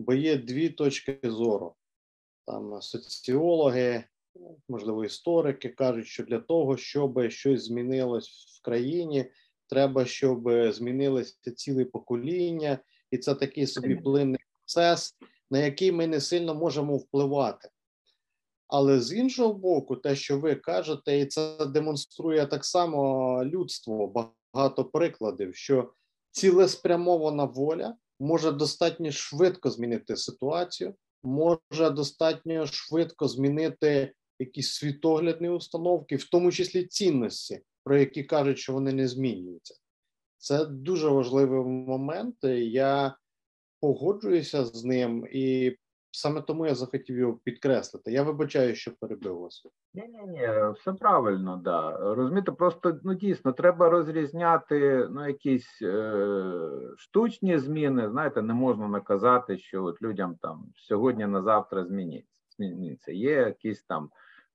[0.00, 1.74] бо є дві точки зору.
[2.46, 4.04] Там соціологи,
[4.68, 9.30] можливо, історики кажуть, що для того, щоб щось змінилось в країні,
[9.68, 12.78] треба, щоб змінилися ціле покоління,
[13.10, 15.16] і це такий собі плинний процес,
[15.50, 17.68] на який ми не сильно можемо впливати.
[18.68, 24.84] Але з іншого боку, те, що ви кажете, і це демонструє так само людство, багато
[24.84, 25.92] прикладів, що
[26.30, 36.24] цілеспрямована воля може достатньо швидко змінити ситуацію, може достатньо швидко змінити якісь світоглядні установки, в
[36.24, 39.74] тому числі цінності, про які кажуть, що вони не змінюються.
[40.38, 42.36] Це дуже важливий момент.
[42.58, 43.16] Я
[43.80, 45.76] погоджуюся з ним і
[46.16, 48.12] Саме тому я захотів його підкреслити.
[48.12, 49.66] Я вибачаю, що перебив вас.
[49.94, 51.96] Ні, ні, ні, все правильно, да.
[52.14, 56.12] Розумієте, просто ну дійсно треба розрізняти ну, якісь е,
[56.96, 58.10] штучні зміни.
[58.10, 61.86] Знаєте, не можна наказати, що от людям там сьогодні на завтра
[62.58, 63.12] зміниться.
[63.12, 64.10] Є якісь там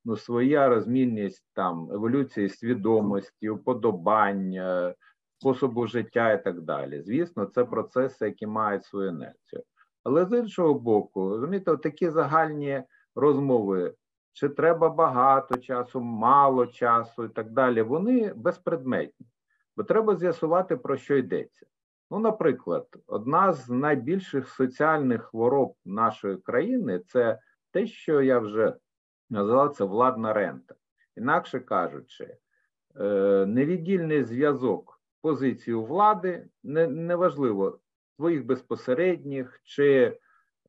[0.06, 4.96] ну, своя розмінність там еволюції свідомості, уподобання,
[5.38, 7.02] способу життя і так далі.
[7.02, 9.64] Звісно, це процеси, які мають свою інерцію.
[10.04, 12.84] Але з іншого боку, розумієте, такі загальні
[13.16, 13.94] розмови,
[14.34, 19.28] чи треба багато часу, мало часу і так далі, вони безпредметні,
[19.78, 21.66] бо треба з'ясувати, про що йдеться.
[22.12, 27.40] Ну, наприклад, одна з найбільших соціальних хвороб нашої країни це
[27.72, 28.76] те, що я вже
[29.30, 30.76] назвав це владна рента.
[31.18, 32.38] Інакше кажучи,
[32.96, 37.80] е, невіддільний зв'язок позиції влади неважливо,
[38.20, 40.18] своїх безпосередніх чи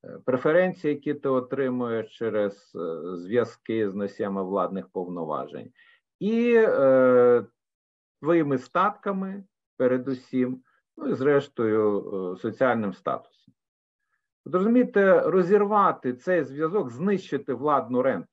[0.04, 5.72] е, преференцій, які ти отримуєш через е, зв'язки з носіями владних повноважень,
[6.20, 7.44] і е,
[8.20, 9.44] твоїми статками,
[9.76, 10.62] передусім,
[10.96, 12.00] ну і зрештою,
[12.34, 13.54] е, соціальним статусом.
[14.44, 18.28] От розумієте, розірвати цей зв'язок, знищити владну ренту,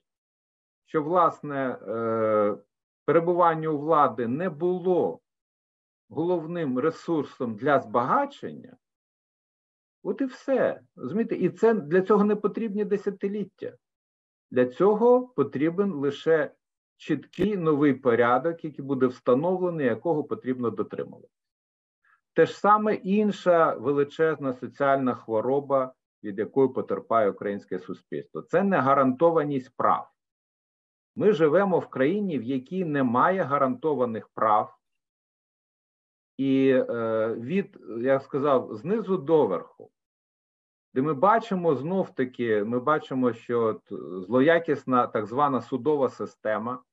[0.85, 2.57] що, власне, е,
[3.05, 5.19] перебування у влади не було
[6.09, 8.77] головним ресурсом для збагачення,
[10.07, 10.81] От і все.
[10.95, 11.35] розумієте?
[11.35, 13.73] І це для цього не потрібні десятиліття.
[14.51, 16.51] Для цього потрібен лише
[16.97, 21.27] чіткий новий порядок, який буде встановлений, якого потрібно дотримувати.
[22.33, 25.93] Те ж саме інша величезна соціальна хвороба,
[26.23, 28.41] від якої потерпає українське суспільство.
[28.41, 30.11] Це не гарантованість прав.
[31.15, 34.77] Ми живемо в країні, в якій немає гарантованих прав.
[36.37, 39.91] І е, від, я сказав, знизу до верху
[40.97, 43.81] де ми бачимо знов таки, ми бачимо, що от
[44.25, 46.83] злоякісна так звана судова система,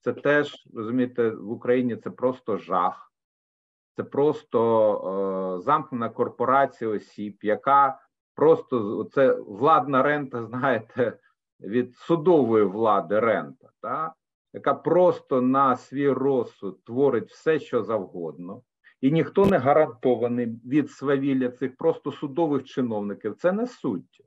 [0.00, 3.12] це теж розумієте, в Україні це просто жах,
[3.96, 8.00] це просто е, замкнена корпорація осіб, яка
[8.34, 11.18] просто це владна рента, знаєте,
[11.60, 14.14] від судової влади рента, та,
[14.52, 18.62] яка просто на свій розсуд творить все, що завгодно
[19.00, 23.36] і ніхто не гарантований від свавілля цих просто судових чиновників.
[23.36, 24.22] Це не суть.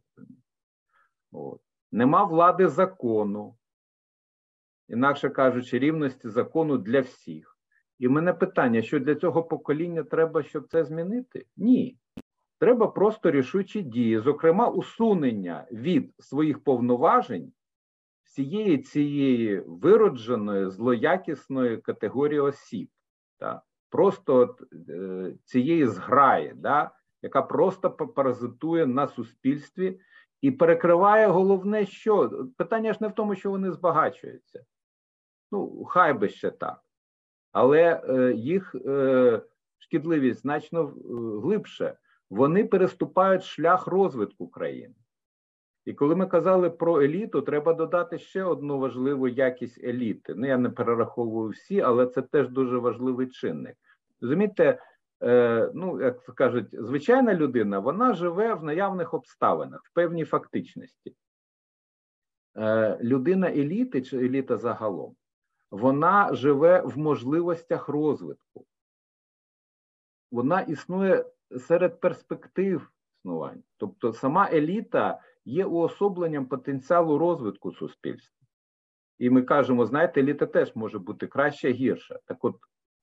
[1.32, 1.62] От.
[1.92, 3.58] Нема влади закону,
[4.88, 7.58] інакше кажучи, рівності закону для всіх.
[8.00, 11.46] І в мене питання: що для цього покоління треба, щоб це змінити?
[11.58, 11.98] Ні.
[12.60, 17.54] Треба просто рішучі дії, зокрема, усунення від своїх повноважень
[18.24, 22.90] всієї цієї виродженої злоякісної категорії осіб.
[23.38, 23.64] Так?
[23.92, 30.00] Просто от, е, цієї зграї, да, яка просто паразитує на суспільстві
[30.42, 34.66] і перекриває головне, що питання ж не в тому, що вони збагачуються.
[35.52, 36.82] Ну, хай би ще так.
[37.52, 39.42] Але е, їх е,
[39.78, 40.86] шкідливість значно
[41.44, 41.98] глибше.
[42.30, 44.96] Вони переступають шлях розвитку країни.
[45.86, 50.34] І коли ми казали про еліту, треба додати ще одну важливу якість еліти.
[50.36, 53.76] Ну, я не перераховую всі, але це теж дуже важливий чинник.
[54.22, 54.80] Розумієте,
[55.24, 61.16] е, ну як кажуть, звичайна людина вона живе в наявних обставинах, в певній фактичності.
[62.58, 65.16] Е, Людина еліти чи еліта загалом,
[65.72, 68.66] вона живе в можливостях розвитку.
[70.32, 71.26] Вона існує
[71.60, 73.64] серед перспектив існування.
[73.78, 78.48] Тобто, сама еліта є уособленням потенціалу розвитку суспільства.
[79.20, 82.20] І ми кажемо, знаєте, еліта теж може бути краща гірша.
[82.26, 82.56] Так от,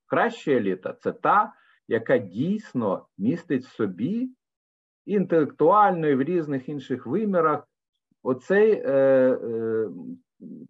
[0.06, 1.52] краща еліта це та,
[1.88, 4.30] яка дійсно містить в собі
[5.04, 7.68] інтелектуально і в різних інших вимірах
[8.22, 9.90] оцей е, е,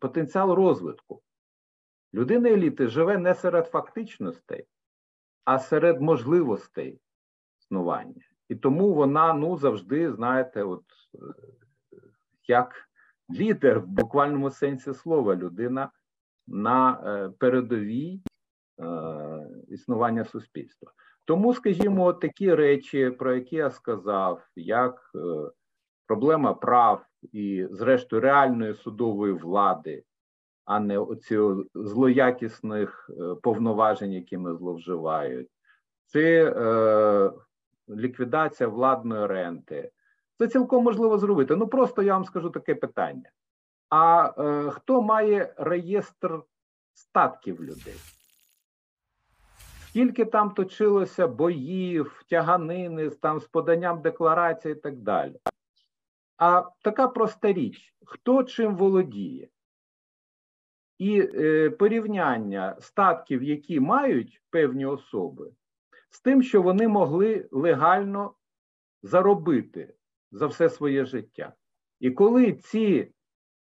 [0.00, 1.22] потенціал розвитку.
[2.14, 4.66] Людина еліти живе не серед фактичностей,
[5.44, 7.00] а серед можливостей
[7.60, 8.27] існування.
[8.48, 10.84] І тому вона ну завжди, знаєте, от
[11.14, 11.18] е,
[12.48, 12.88] як
[13.30, 15.90] лідер в буквальному сенсі слова, людина
[16.46, 18.22] на е, передовій
[18.80, 20.92] е, існування суспільства.
[21.24, 25.12] Тому, скажімо, такі речі, про які я сказав, як
[26.06, 30.04] проблема прав і, зрештою, реальної судової влади,
[30.64, 31.38] а не оці
[31.74, 33.10] злоякісних
[33.42, 35.48] повноважень, якими зловживають,
[36.06, 36.52] це
[37.90, 39.90] ліквідація владної ренти.
[40.38, 41.56] Це цілком можливо зробити.
[41.56, 43.30] Ну просто я вам скажу таке питання:
[43.90, 46.42] а е, хто має реєстр
[46.94, 47.96] статків людей?
[49.88, 55.36] Скільки там точилося боїв, тяганини там з поданням декларації і так далі?
[56.36, 59.48] А така проста річ: хто чим володіє?
[60.98, 65.50] І е, порівняння статків, які мають певні особи,
[66.10, 68.34] з тим, що вони могли легально
[69.02, 69.94] заробити
[70.30, 71.52] за все своє життя.
[72.00, 73.12] І коли ці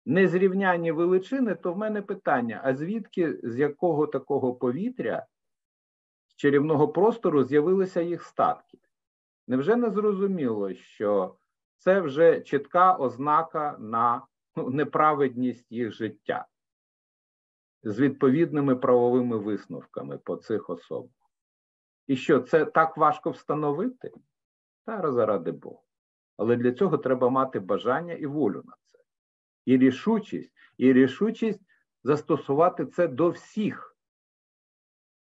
[0.06, 5.26] незрівняні величини, то в мене питання: а звідки з якого такого повітря
[6.28, 8.78] з чарівного простору з'явилися їх статки?
[9.46, 11.36] Невже не зрозуміло, що
[11.78, 14.26] це вже чітка ознака на
[14.56, 16.46] ну, неправедність їх життя
[17.82, 21.15] з відповідними правовими висновками по цих особах?
[22.06, 24.12] І що це так важко встановити?
[24.84, 25.82] Та заради Бога.
[26.36, 28.98] Але для цього треба мати бажання і волю на це.
[29.64, 31.60] І рішучість, і рішучість
[32.04, 33.96] застосувати це до всіх,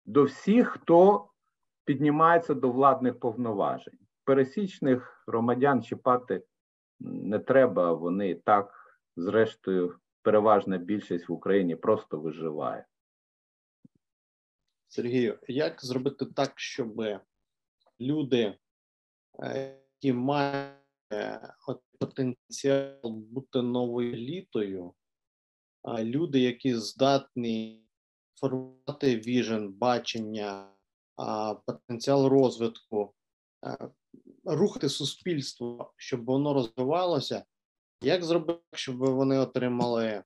[0.05, 1.29] до всіх, хто
[1.85, 3.99] піднімається до владних повноважень.
[4.25, 6.45] Пересічних громадян чіпати
[7.01, 12.87] не треба, вони так, зрештою, переважна більшість в Україні просто виживає.
[14.93, 17.03] Сергію, як зробити так, щоб
[18.01, 18.59] люди,
[19.43, 20.77] е, які мають
[21.13, 21.55] е,
[22.01, 24.95] потенціал бути новою елітою,
[25.99, 27.87] люди, які здатні
[28.41, 30.69] формувати віжен, бачення,
[31.67, 33.15] потенціал розвитку,
[33.65, 33.91] е,
[34.45, 37.45] рухати суспільство, щоб воно розвивалося,
[38.03, 40.25] як зробити, щоб вони отримали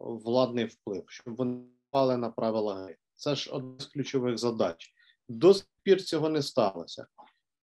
[0.00, 2.96] владний вплив, щоб вони впали на правила гри?
[3.14, 4.94] Це ж одна з ключових задач.
[5.28, 7.06] До сих пір цього не сталося.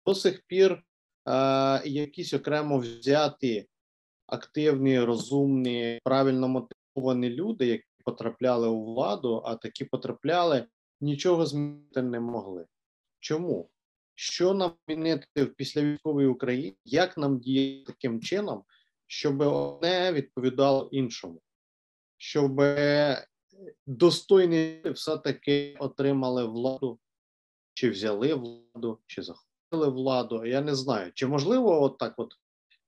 [0.06, 0.82] До сих пір е,
[1.86, 3.68] якісь окремо взяті
[4.28, 10.66] активні, розумні, правильно мотивовані люди, які потрапляли у владу, а такі потрапляли,
[11.02, 12.66] нічого змінити не могли.
[13.20, 13.70] Чому?
[14.16, 16.78] Що нам змінити в післявійськовій Україні?
[16.86, 18.64] Як нам діяти таким чином,
[19.08, 21.42] щоб одне відповідало іншому?
[22.18, 22.62] Щоб
[23.88, 27.00] достойні все-таки отримали владу,
[27.74, 30.46] чи взяли владу, чи захопили владу.
[30.46, 32.34] Я не знаю, чи можливо, от так от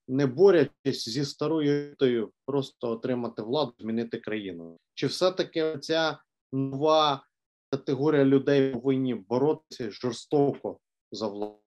[0.08, 4.78] не борячись зі старою елітою, просто отримати владу, змінити країну.
[4.94, 6.20] Чи все-таки ця
[6.52, 7.26] нова
[7.72, 10.80] категорія людей повинні боротися жорстоко
[11.12, 11.60] за владу?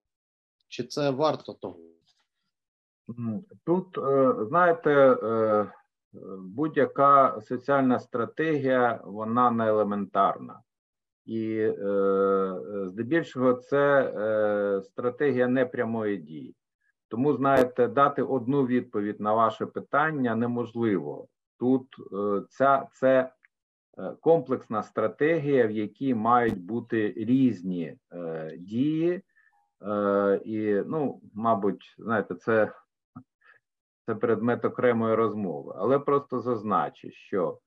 [0.69, 1.79] Чи це варто того?
[3.65, 4.91] Тут, е, знаєте,
[5.23, 5.73] е,
[6.39, 10.61] будь-яка соціальна стратегія, вона не елементарна.
[11.25, 12.55] І е,
[12.87, 16.55] здебільшого це е, стратегія непрямої дії.
[17.09, 21.27] Тому, знаєте, дати одну відповідь на ваше питання неможливо.
[21.59, 23.33] Тут е, ця, це
[24.21, 27.97] комплексна стратегія, в якій мають бути різні
[28.59, 29.23] дії.
[30.45, 32.73] І, ну, мабуть, знаєте, це
[34.11, 37.59] це предмет окремої розмови, але просто зазначу, що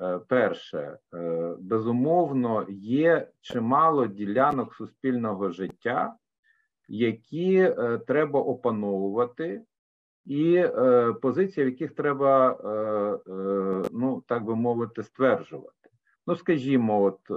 [0.00, 6.16] Е, перше, е, безумовно, є чимало ділянок суспільного життя,
[6.88, 9.62] які е, треба опановувати,
[10.24, 10.64] і
[11.22, 12.58] позиції, в яких треба,
[13.92, 15.90] ну так би мовити, стверджувати.
[16.26, 17.30] Ну, скажімо, от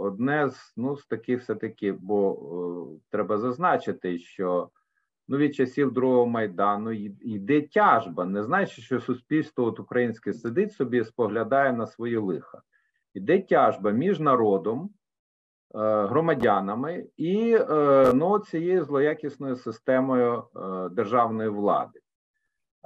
[0.00, 4.70] одне з ну, з таких все таки, бо треба зазначити, що
[5.28, 8.24] ну, від часів другого майдану йде тяжба.
[8.24, 12.62] Не значить, що суспільство от українське сидить собі, і споглядає на свої лиха.
[13.14, 14.90] Йде тяжба між народом,
[15.74, 22.00] е, громадянами і е, ну, цією злоякісною системою е, державної влади.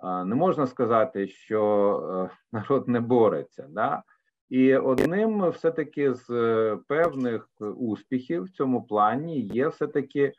[0.02, 3.66] Не можна сказати, що народ не бореться.
[3.70, 4.02] Да?
[4.48, 6.26] І одним все-таки з
[6.88, 10.32] певних успіхів в цьому плані є все-таки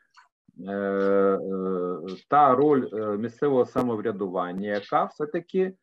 [2.28, 5.74] та роль е, місцевого самоврядування, яка все-таки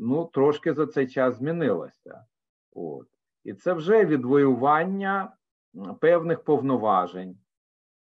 [0.00, 2.24] ну, трошки за цей час змінилася.
[2.72, 3.06] От.
[3.44, 5.32] І це вже відвоювання
[6.00, 7.38] певних повноважень.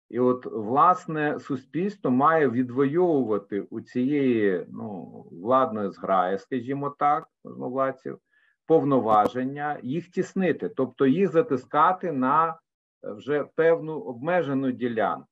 [0.09, 8.19] І от, власне, суспільство має відвоювати у цієї ну, владної зграї, скажімо так, можновладців,
[8.65, 12.59] повноваження, їх тіснити, тобто їх затискати на
[13.03, 15.27] вже певну обмежену ділянку.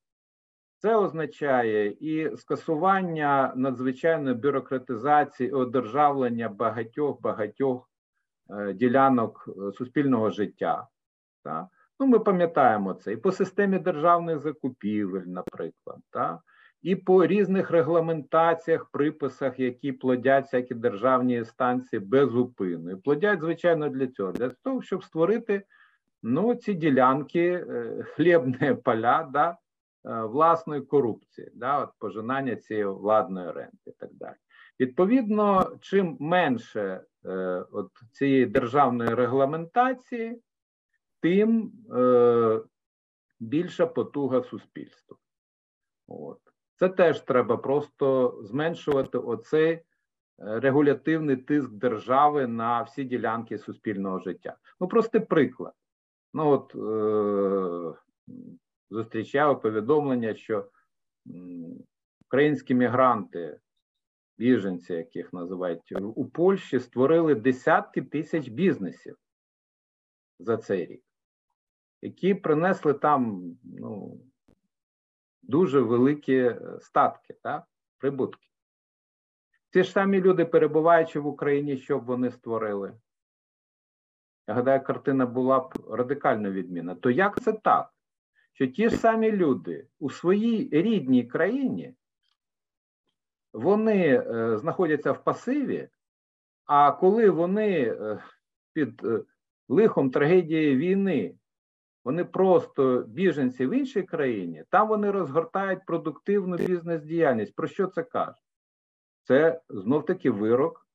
[0.85, 7.89] Це означає і скасування надзвичайної бюрократизації, і одержавлення багатьох багатьох
[8.49, 10.87] е, ділянок е, суспільного життя.
[11.43, 11.65] Так?
[11.99, 16.39] Ну, Ми пам'ятаємо це і по системі державних закупівель, наприклад, так?
[16.81, 22.91] і по різних регламентаціях, приписах, які плодять всякі державні станції безупинно.
[22.91, 25.63] І плодять, звичайно, для цього, для того, щоб створити
[26.23, 29.29] ну, ці ділянки, е, хлібні поля.
[29.33, 29.57] да,
[30.05, 34.35] власної корупції, да, от пожинання цієї владної ренти і так далі.
[34.79, 40.41] Відповідно, чим менше е, от цієї державної регламентації,
[41.19, 42.61] тим е,
[43.39, 45.17] більша потуга суспільства.
[46.07, 46.39] От.
[46.75, 49.83] Це теж треба просто зменшувати оцей е,
[50.37, 54.57] регулятивний тиск держави на всі ділянки суспільного життя.
[54.79, 55.73] Ну, простий приклад.
[56.33, 57.99] Ну, от е,
[58.95, 60.69] зустрічав повідомлення, що
[62.27, 63.59] українські мігранти,
[64.37, 69.17] біженці, яких називають у Польщі, створили десятки тисяч бізнесів
[70.39, 71.03] за цей рік,
[72.01, 74.21] які принесли там ну,
[75.41, 77.63] дуже великі статки, так,
[77.97, 78.47] прибутки.
[79.69, 82.99] Ці ж самі люди, перебуваючи в Україні, що б вони створили?
[84.47, 86.95] Я гадаю, картина була б радикально відмінна.
[86.95, 87.94] То як це так?
[88.55, 91.95] Що ті ж самі люди у своїй рідній країні
[93.53, 95.89] вони е, знаходяться в пасиві,
[96.65, 98.23] а коли вони е,
[98.73, 99.23] під е,
[99.67, 101.35] лихом трагедії війни,
[102.03, 107.55] вони просто біженці в іншій країні, там вони розгортають продуктивну бізнес-діяльність.
[107.55, 108.41] Про що це каже?
[109.23, 110.87] Це знов-таки вирок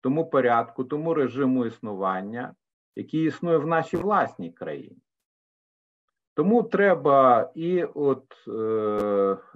[0.00, 2.54] тому порядку, тому режиму існування,
[2.96, 5.02] який існує в нашій власній країні.
[6.40, 8.52] Тому треба і от е,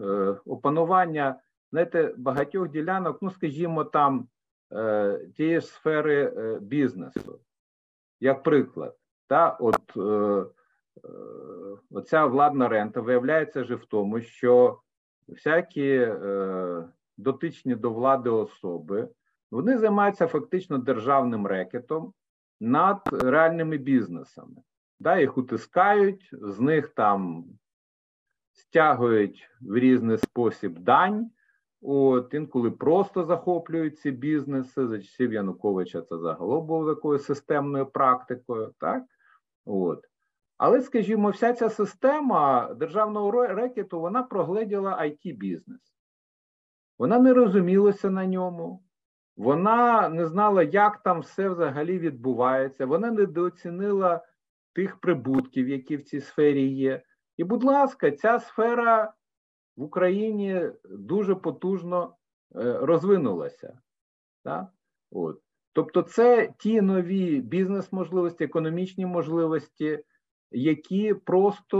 [0.04, 4.28] е, опанування знаєте, багатьох ділянок, ну, скажімо, там
[4.72, 7.40] е, тієї ж сфери е, бізнесу.
[8.20, 8.96] Як приклад,
[9.28, 11.10] та, от, е, е,
[11.90, 14.80] оця владна рента виявляється вже в тому, що
[15.28, 16.84] всякі е,
[17.16, 19.08] дотичні до влади особи
[19.50, 22.12] вони займаються фактично державним рекетом
[22.60, 24.56] над реальними бізнесами
[25.00, 27.44] да, їх утискають, з них там
[28.52, 31.30] стягують в різний спосіб дань.
[31.86, 34.86] От, інколи просто захоплюють ці бізнеси.
[34.86, 38.74] За часів Януковича це загалом було такою системною практикою.
[38.78, 39.04] так?
[39.64, 40.04] От.
[40.56, 45.80] Але, скажімо, вся ця система державного рекету вона прогледіла it бізнес
[46.98, 48.82] Вона не розумілася на ньому,
[49.36, 54.24] вона не знала, як там все взагалі відбувається, вона недооцінила
[54.74, 57.02] тих прибутків, які в цій сфері є.
[57.36, 59.12] І, будь ласка, ця сфера
[59.76, 62.16] в Україні дуже потужно
[62.56, 63.78] е, розвинулася.
[64.44, 64.66] Так?
[65.10, 65.40] От.
[65.72, 70.04] Тобто, це ті нові бізнес-можливості, економічні можливості,
[70.50, 71.78] які просто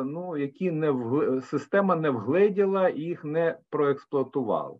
[0.00, 4.76] е, ну, які не в, система не вгледіла і їх не проексплуатувала.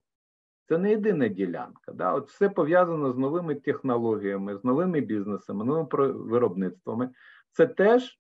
[0.69, 1.93] Це не єдина ділянка.
[1.93, 2.13] Да?
[2.13, 7.11] От Все пов'язано з новими технологіями, з новими бізнесами, новими виробництвами.
[7.53, 8.19] Це теж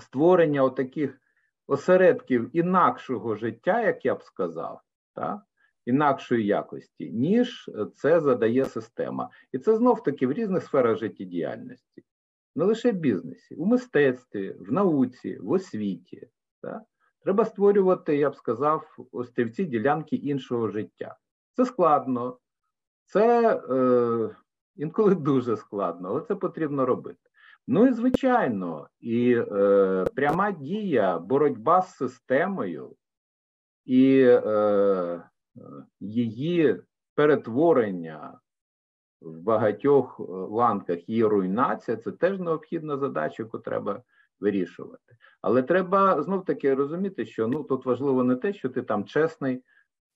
[0.00, 1.20] створення отаких
[1.66, 4.80] осередків інакшого життя, як я б сказав,
[5.16, 5.42] да?
[5.86, 9.30] інакшої якості, ніж це задає система.
[9.52, 12.04] І це знов таки в різних сферах життєдіяльності.
[12.56, 16.28] Не лише в бізнесі, у мистецтві, в науці, в освіті.
[16.62, 16.82] Так?
[17.22, 21.16] Треба створювати, я б сказав, острівці ділянки іншого життя.
[21.56, 22.38] Це складно,
[23.04, 24.36] це е,
[24.76, 27.18] інколи дуже складно, але це потрібно робити.
[27.66, 32.96] Ну і звичайно, і е, пряма дія, боротьба з системою
[33.84, 35.22] і е,
[36.00, 36.82] її
[37.14, 38.40] перетворення
[39.20, 44.02] в багатьох ланках, її руйнація це теж необхідна задача, яку треба
[44.40, 45.16] вирішувати.
[45.42, 49.62] Але треба знов таки розуміти, що ну тут важливо не те, що ти там чесний,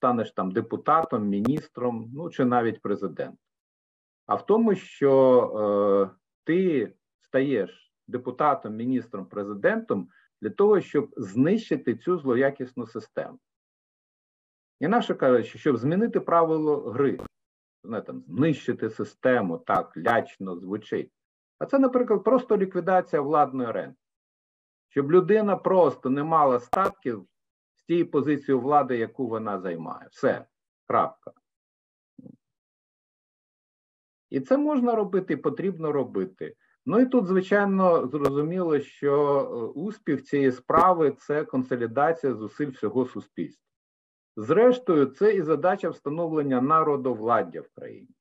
[0.01, 3.37] станеш там депутатом, міністром, ну чи навіть президентом,
[4.25, 10.09] а в тому, що е, ти стаєш депутатом, міністром, президентом
[10.41, 13.39] для того, щоб знищити цю злоякісну систему.
[14.79, 17.19] Інакше кажучи, щоб змінити правило гри,
[17.83, 21.11] знаєте, знищити систему так лячно звучить.
[21.59, 23.97] А це, наприклад, просто ліквідація владної ренти.
[24.89, 27.27] Щоб людина просто не мала статків
[27.91, 30.07] з тієї позиції влади, яку вона займає.
[30.11, 30.45] Все,
[30.87, 31.31] крапка.
[34.29, 36.55] І це можна робити, потрібно робити.
[36.85, 43.67] Ну і тут, звичайно, зрозуміло, що е, успіх цієї справи це консолідація зусиль всього суспільства.
[44.35, 48.15] Зрештою, це і задача встановлення народовладдя в країні.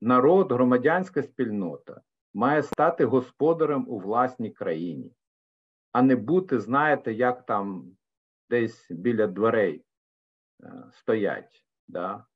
[0.00, 2.00] Народ, громадянська спільнота
[2.34, 5.12] має стати господарем у власній країні,
[5.92, 7.95] а не бути, знаєте, як там
[8.50, 9.84] десь біля дверей
[10.62, 11.64] е, стоять.
[11.88, 12.26] Да?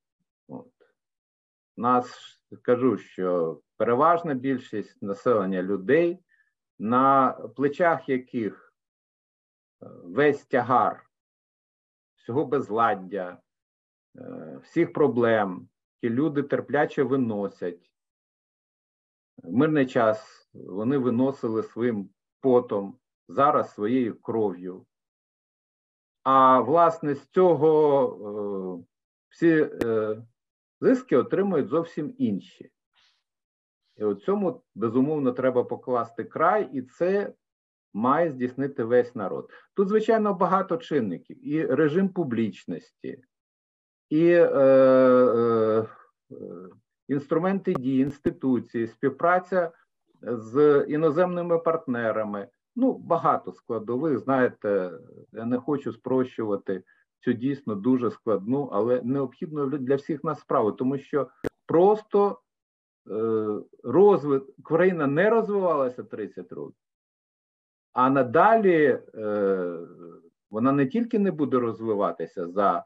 [0.47, 0.71] От.
[1.77, 6.19] Нас кажу, що переважна більшість населення людей,
[6.79, 8.73] на плечах яких
[9.83, 11.11] е, весь тягар
[12.21, 13.37] всього безладдя,
[14.17, 15.69] е, всіх проблем,
[16.01, 17.91] які люди терпляче виносять.
[19.37, 22.09] В мирний час вони виносили своїм
[22.39, 24.85] потом, зараз своєю кров'ю.
[26.23, 28.85] А власне з цього е,
[29.29, 29.69] всі
[30.81, 32.71] зиски отримують зовсім інші.
[33.95, 37.33] І у цьому, безумовно, треба покласти край, і це
[37.93, 39.49] має здійснити весь народ.
[39.73, 43.23] Тут, звичайно, багато чинників: і режим публічності,
[44.09, 45.87] і е, е,
[47.07, 49.71] інструменти дії, інституції, співпраця
[50.21, 52.47] з іноземними партнерами.
[52.75, 54.19] Ну, багато складових.
[54.19, 54.91] Знаєте,
[55.31, 56.83] я не хочу спрощувати
[57.19, 61.29] цю дійсно дуже складну, але необхідну для всіх нас справу, тому що
[61.65, 62.41] просто
[63.09, 66.81] е, розвит країна не розвивалася 30 років,
[67.93, 69.77] а надалі е,
[70.49, 72.85] вона не тільки не буде розвиватися за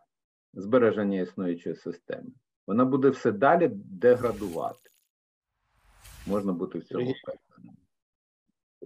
[0.53, 2.31] збереження існуючої системи,
[2.67, 4.89] вона буде все далі деградувати.
[6.27, 7.84] Можна бути в цьому впевненим.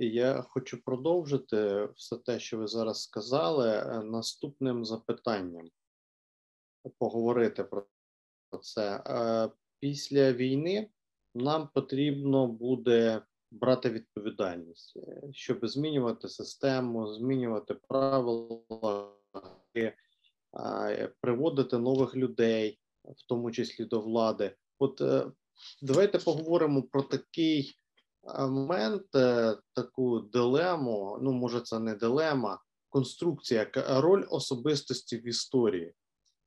[0.02, 5.70] Я хочу продовжити все те, що ви зараз сказали, е, наступним запитанням.
[6.98, 7.86] Поговорити про
[8.62, 9.04] це.
[9.08, 10.90] Е, після війни
[11.36, 13.22] нам потрібно буде
[13.52, 19.12] брати відповідальність, е, щоб змінювати систему, змінювати правила,
[21.22, 24.56] приводити нових людей, в тому числі до влади.
[24.80, 25.02] От
[25.82, 27.80] давайте поговоримо про такий
[28.38, 32.60] момент, е, таку дилему, ну може це не дилема,
[32.90, 35.94] конструкція, роль особистості в історії.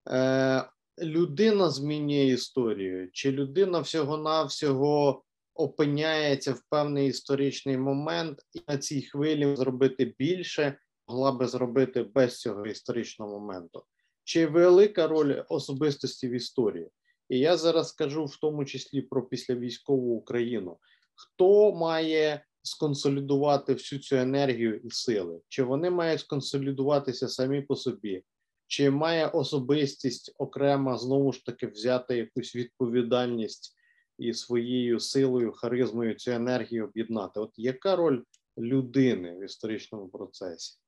[0.08, 0.68] Е,
[0.98, 5.22] Людина змінює історію, чи людина всього-навсього
[5.54, 10.78] опиняється в певний історичний момент і на цій хвилі зробити більше,
[11.08, 13.82] могла би зробити без цього історичного моменту.
[14.24, 16.90] Чи велика роль особистості в історії?
[17.28, 20.78] І я зараз скажу в тому числі про післявійськову Україну
[21.22, 25.40] хто має сконсолідувати всю цю енергію і сили?
[25.48, 28.24] Чи вони мають сконсолідуватися самі по собі?
[28.66, 33.76] Чи має особистість окремо знову ж таки взяти якусь відповідальність
[34.18, 37.40] і своєю силою, харизмою цю енергію об'єднати?
[37.40, 38.22] От яка роль
[38.58, 40.78] людини в історичному процесі?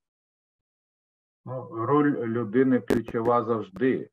[1.46, 4.08] Ну, Роль людини ключова завжди, е,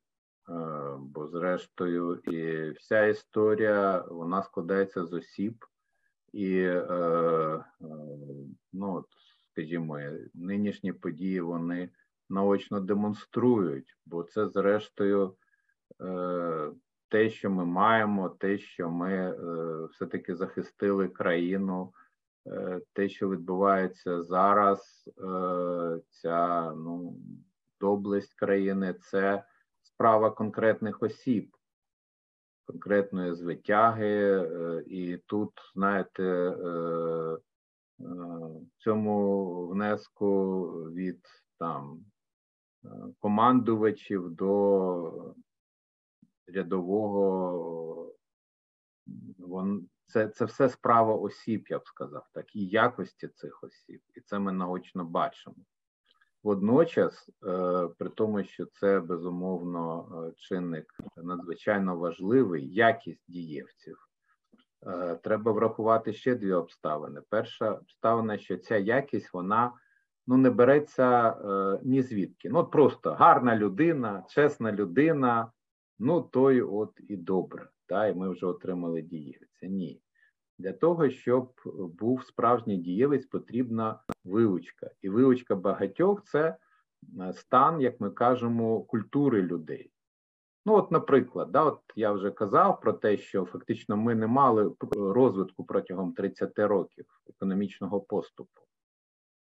[1.00, 5.66] бо зрештою, і вся історія вона складається з осіб,
[6.34, 7.66] і, е, е,
[8.74, 9.06] ну,
[9.52, 10.00] скажімо,
[10.34, 11.90] нинішні події вони
[12.30, 15.36] наочно демонструють, бо це, зрештою,
[16.02, 16.72] е,
[17.10, 19.36] те, що ми маємо, те, що ми
[19.92, 21.94] все-таки захистили країну,
[22.94, 25.10] те, що відбувається зараз,
[26.10, 27.18] ця ну,
[27.80, 29.44] доблесть країни, це
[29.82, 31.58] справа конкретних осіб,
[32.66, 34.48] конкретної звитяги,
[34.88, 36.56] і тут, знаєте,
[38.78, 41.22] цьому внеску від
[41.60, 42.06] там
[43.20, 45.36] командувачів до
[46.48, 48.16] рядового,
[49.38, 54.02] вон, це це все справа осіб, я б сказав, так, і якості цих осіб.
[54.16, 55.56] І це ми наочно бачимо.
[56.44, 63.98] Водночас, е, при тому, що це безумовно е, чинник надзвичайно важливий, якість дієвців,
[64.88, 67.22] е, треба врахувати ще дві обставини.
[67.30, 69.72] Перша обставина, що ця якість вона
[70.28, 71.36] ну не береться
[71.84, 72.50] ні звідки.
[72.50, 75.52] Ну просто гарна людина, чесна людина,
[76.00, 77.70] ну той от і добре.
[77.86, 79.68] Та, і ми вже отримали дієвця.
[79.68, 80.02] Ні.
[80.62, 81.52] Для того, щоб
[82.00, 84.90] був справжній дієвець, потрібна вивучка.
[85.02, 86.58] І вивучка багатьох це
[87.20, 89.92] е, стан, як ми кажемо, культури людей.
[90.66, 94.72] Ну, от, наприклад, да, от я вже казав про те, що фактично ми не мали
[94.92, 98.62] розвитку протягом 30 років економічного поступу.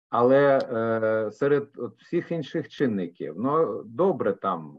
[0.09, 4.77] Але е, серед от всіх інших чинників, ну добре, там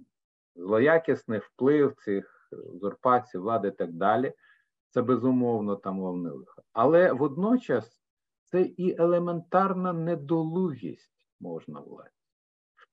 [0.57, 4.33] злоякісний вплив цих узурпацій, влади і так далі.
[4.95, 6.63] Це безумовно там головне лихо.
[6.73, 8.03] Але водночас
[8.45, 12.11] це і елементарна недолугість можна владі,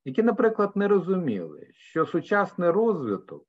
[0.05, 3.47] які, наприклад, не розуміли, що сучасний розвиток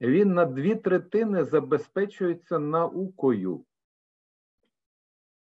[0.00, 3.64] він на дві третини забезпечується наукою.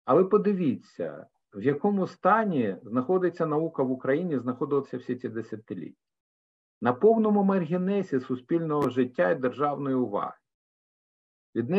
[0.05, 6.01] Але подивіться, в якому стані знаходиться наука в Україні, знаходилася всі ці десятиліття
[6.81, 10.40] на повному маргінесі суспільного життя і державної уваги.
[11.55, 11.71] Від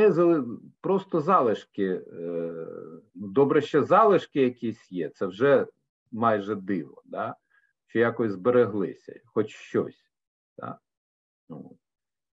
[0.81, 2.67] просто залишки, е,
[3.13, 5.67] добре, що залишки якісь є, це вже
[6.11, 7.35] майже диво, да?
[7.87, 10.11] що якось збереглися, хоч щось.
[10.57, 10.79] Да?
[11.49, 11.77] Ну.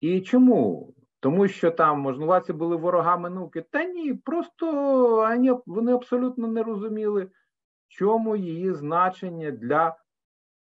[0.01, 0.95] І чому?
[1.21, 3.65] Тому що там можновладці були ворогами науки.
[3.71, 7.31] Та ні, просто вони абсолютно не розуміли,
[7.89, 9.97] чому її значення для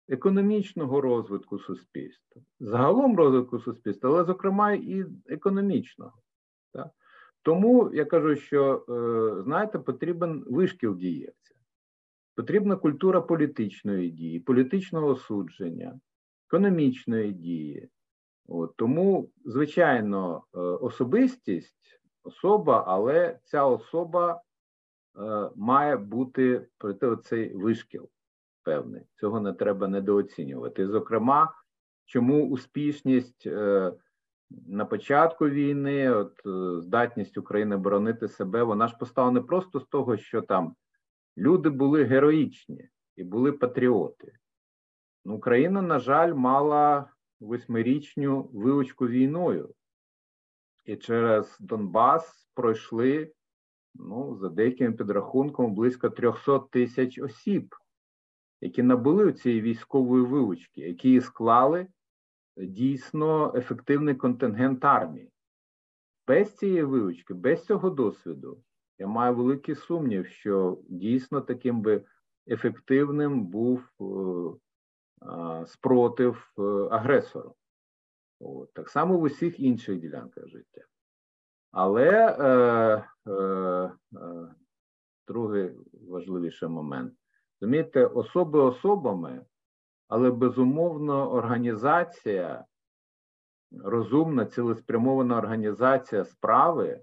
[0.09, 6.13] економічного розвитку суспільства, загалом розвитку суспільства, але, зокрема, і економічного.
[6.73, 6.89] Так?
[7.41, 11.55] Тому я кажу, що, е, знаєте, потрібен вишкіл дієвця,
[12.35, 15.99] потрібна культура політичної дії, політичного осудження,
[16.47, 17.89] економічної дії.
[18.47, 24.41] От, Тому, звичайно, е, особистість, особа, але ця особа
[25.19, 28.09] е, має бути проти цей вишкіл
[28.63, 29.01] певний.
[29.15, 30.87] Цього не треба недооцінювати.
[30.87, 31.53] Зокрема,
[32.05, 33.47] чому успішність
[34.67, 39.85] на початку війни, от е, здатність України боронити себе, вона ж постала не просто з
[39.85, 40.75] того, що там
[41.37, 44.33] люди були героїчні і були патріоти.
[45.25, 49.73] Ну, Україна, на жаль, мала восьмирічну вивочку війною.
[50.85, 53.33] І через Донбас пройшли,
[53.95, 57.75] ну, за деякими підрахунками, близько 300 тисяч осіб
[58.61, 61.87] які набули цієї військової вилучки, які склали
[62.67, 65.31] дійсно ефективний контингент армії.
[66.27, 68.63] Без цієї вилучки, без цього досвіду,
[68.97, 72.03] я маю великий сумнів, що дійсно таким би
[72.47, 77.55] ефективним був е, спротив е, агресору.
[78.73, 80.81] Так само в усіх інших ділянках життя.
[81.71, 82.47] Але е,
[83.31, 83.91] е, е,
[85.27, 85.71] другий
[86.09, 87.13] важливіший момент.
[87.61, 89.45] Розумієте, особи особами,
[90.11, 92.65] але безумовно організація,
[93.83, 97.01] розумна, цілеспрямована організація справи,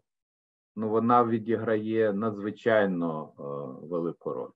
[0.76, 3.42] ну вона відіграє надзвичайно е,
[3.86, 4.50] велику роль.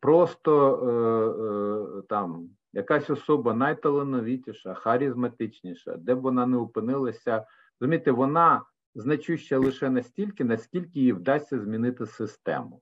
[0.00, 7.46] Просто е, е, там якась особа найталановітіша, харизматичніша, де б вона не опинилася,
[7.80, 8.64] розумієте, вона
[8.94, 12.80] значуща лише настільки, наскільки їй вдасться змінити систему.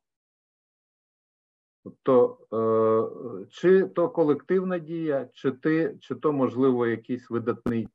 [2.02, 2.38] Тобто,
[3.42, 7.88] е, чи то колективна дія, чи ти, чи то, можливо, якийсь видатний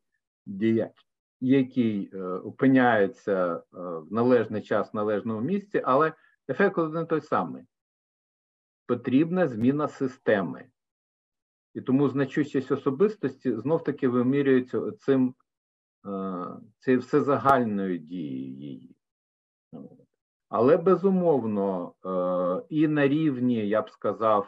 [0.45, 1.07] діяч,
[1.41, 6.13] який е, опиняється е, в належний час в належному місці, але
[6.49, 7.63] ефект один той самий.
[8.85, 10.65] Потрібна зміна системи.
[11.73, 15.35] І тому значущість особистості знов-таки вимірюється цим
[16.79, 18.95] цією всезагальною дією її.
[20.55, 24.47] Але безумовно, е, і на рівні, я б сказав,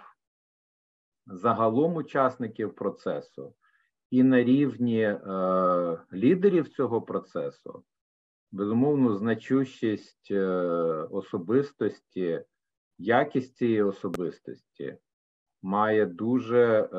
[1.25, 3.53] загалом учасників процесу,
[4.11, 5.17] і на рівні е,
[6.13, 7.83] лідерів цього процесу,
[8.51, 10.45] безумовно, значущість е,
[11.11, 12.41] особистості,
[12.97, 14.97] якість цієї особистості
[15.61, 16.89] має дуже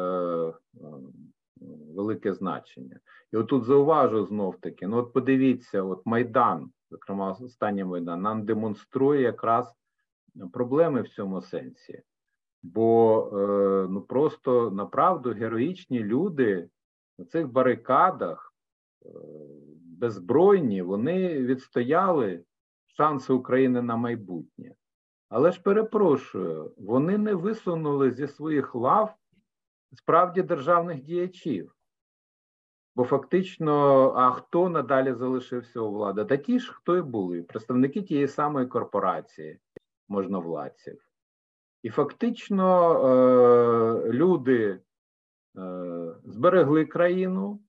[1.94, 3.00] велике значення.
[3.32, 9.22] І отут зауважу знов таки: ну от подивіться, от Майдан, зокрема, останній Майдан, нам демонструє
[9.22, 9.74] якраз
[10.52, 12.02] проблеми в цьому сенсі.
[12.62, 16.68] Бо е, ну просто направду героїчні люди
[17.18, 18.54] на цих барикадах
[19.04, 19.08] е,
[19.98, 22.44] беззбройні, вони відстояли
[22.96, 24.74] шанси України на майбутнє.
[25.28, 29.14] Але ж перепрошую, вони не висунули зі своїх лав
[29.94, 31.76] справді державних діячів.
[32.96, 33.74] Бо фактично,
[34.16, 36.24] а хто надалі залишився у влади?
[36.24, 39.58] Та ті ж, хто і були, представники тієї самої корпорації
[40.08, 41.06] можновладців.
[41.82, 44.80] І фактично е, люди
[45.58, 47.60] е, зберегли країну,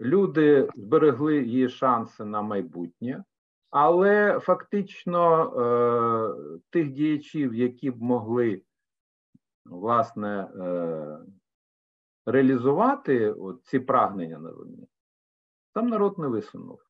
[0.00, 3.24] люди зберегли її шанси на майбутнє,
[3.70, 8.62] але фактично е, тих діячів, які б могли
[9.70, 11.18] власне е,
[12.26, 14.88] реалізувати от ці прагнення народні,
[15.74, 16.80] там народ не висунув.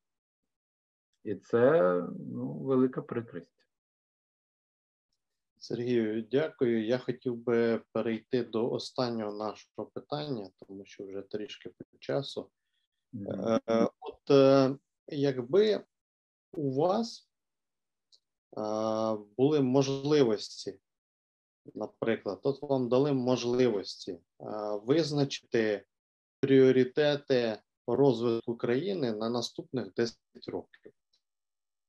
[1.25, 3.67] І це ну, велика прикрість.
[5.59, 6.87] Сергію, дякую.
[6.87, 12.51] Я хотів би перейти до останнього нашого питання, тому що вже трішки по часу.
[13.15, 13.91] Mm -hmm.
[14.01, 14.77] От е,
[15.07, 15.85] якби
[16.53, 17.29] у вас
[19.37, 20.81] були можливості,
[21.75, 24.19] наприклад, от вам дали можливості
[24.83, 25.85] визначити
[26.41, 30.93] пріоритети розвитку країни на наступних 10 років.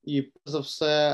[0.04, 1.14] І за все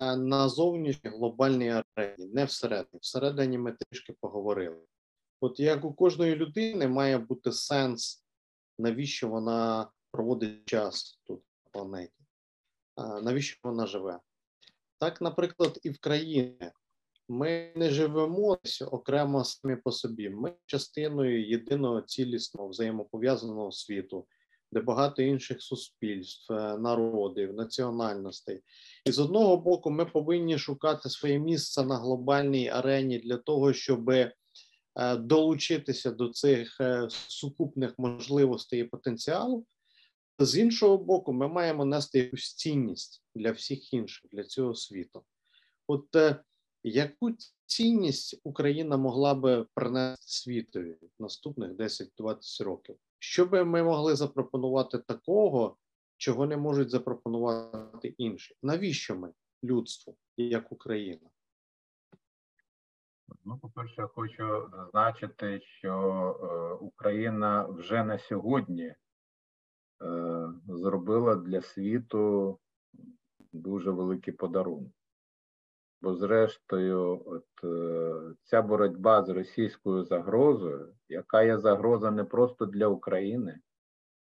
[0.00, 2.98] е, на зовнішній глобальній арені, не всередині.
[3.00, 4.82] Всередині ми трішки поговорили.
[5.40, 8.24] От як у кожної людини має бути сенс,
[8.78, 12.24] навіщо вона проводить час тут на планеті,
[12.96, 14.20] навіщо вона живе.
[14.98, 16.70] Так, наприклад, і в країні
[17.28, 18.58] ми не живемо
[18.90, 20.30] окремо самі по собі.
[20.30, 24.26] Ми частиною єдиного цілісного взаємопов'язаного світу
[24.72, 28.62] де багато інших суспільств, е, народів, національностей.
[29.04, 34.10] І з одного боку, ми повинні шукати своє місце на глобальній арені для того, щоб
[34.10, 34.32] е,
[35.18, 39.66] долучитися до цих е, сукупних можливостей і потенціалу.
[40.38, 45.22] З іншого боку, ми маємо нести якусь цінність для всіх інших, для цього світу.
[45.86, 46.06] От
[46.90, 47.30] яку
[47.66, 52.96] цінність Україна могла би принести світові в наступних 10-20 років?
[53.18, 55.76] Що би ми могли запропонувати такого,
[56.16, 58.56] чого не можуть запропонувати інші?
[58.62, 59.32] Навіщо ми
[59.64, 61.30] людству, як Україна?
[63.44, 65.92] Ну, по-перше, я хочу зазначити, що
[66.42, 68.96] е, Україна вже на сьогодні е,
[70.68, 72.58] зробила для світу
[73.52, 74.92] дуже великий подарунок.
[76.06, 82.86] Бо, зрештою, от е, ця боротьба з російською загрозою, яка є загроза не просто для
[82.86, 83.58] України,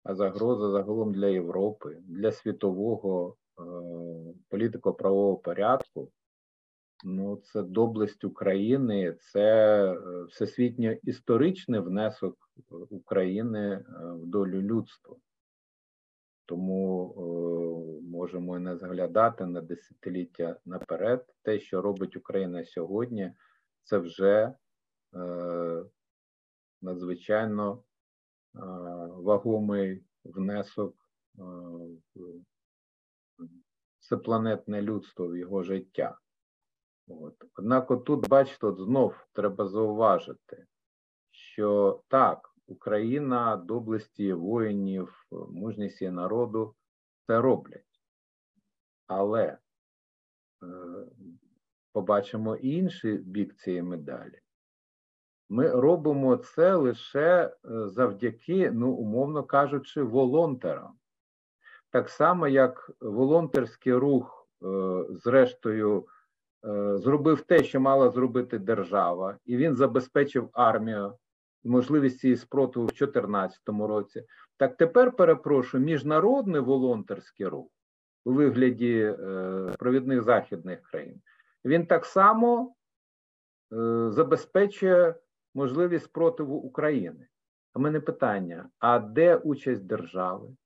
[0.05, 3.63] а загроза загалом для Європи, для світового е,
[4.49, 6.11] політико-правового порядку,
[7.05, 12.37] ну це доблесть України, це е, всесвітньо історичний внесок
[12.91, 15.17] України в долю людства.
[16.51, 17.23] Тому е,
[18.11, 21.27] можемо не зглядати на десятиліття наперед.
[21.43, 23.33] Те, що робить Україна сьогодні,
[23.83, 24.55] це вже
[25.15, 25.85] е,
[26.83, 27.83] надзвичайно е,
[29.09, 30.97] вагомий внесок
[31.35, 32.43] в
[34.01, 36.19] всепланетне людство в його життя.
[37.09, 37.35] От.
[37.55, 40.67] Однак, отут, бачите, от знов треба зауважити,
[41.31, 42.50] що так.
[42.71, 46.75] Україна, доблесті воїнів, мужність її народу
[47.27, 48.03] це роблять.
[49.07, 49.59] Але е,
[51.93, 54.41] побачимо інший бік цієї медалі.
[55.49, 60.93] Ми робимо це лише е, завдяки, ну, умовно кажучи, волонтерам.
[61.91, 66.07] Так само, як волонтерський рух, е, зрештою,
[66.95, 71.19] зробив те, що мала зробити держава, і він забезпечив армію
[71.65, 74.25] можливість цієї спротиву в 2014 році.
[74.57, 77.71] Так тепер перепрошую, міжнародний волонтерський рух
[78.25, 81.23] у вигляді е, провідних західних країн,
[81.65, 82.75] він так само
[83.73, 85.15] е, забезпечує
[85.55, 87.29] можливість спротиву України.
[87.73, 90.57] А мене питання: а де участь держави?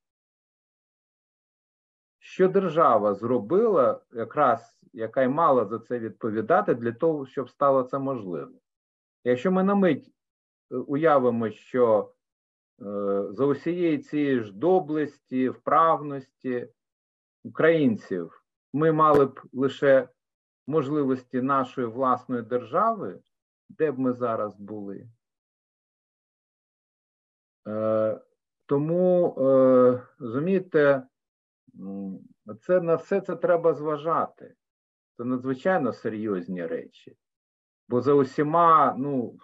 [2.19, 7.99] Що держава зробила, якраз яка й мала за це відповідати для того, щоб стало це
[7.99, 8.61] можливим?
[9.25, 10.14] Якщо ми на мить
[10.77, 12.13] уявимо, що
[12.81, 12.85] е,
[13.33, 16.69] за усієї цієї ж доблесті, вправності
[17.45, 20.09] українців ми мали б лише
[20.67, 23.21] можливості нашої власної держави,
[23.69, 25.09] де б ми зараз були?
[27.69, 28.21] Е,
[28.67, 31.03] тому, е, розумієте,
[32.61, 34.55] це на все це треба зважати.
[35.17, 37.17] Це надзвичайно серйозні речі.
[37.89, 39.39] Бо за усіма, ну,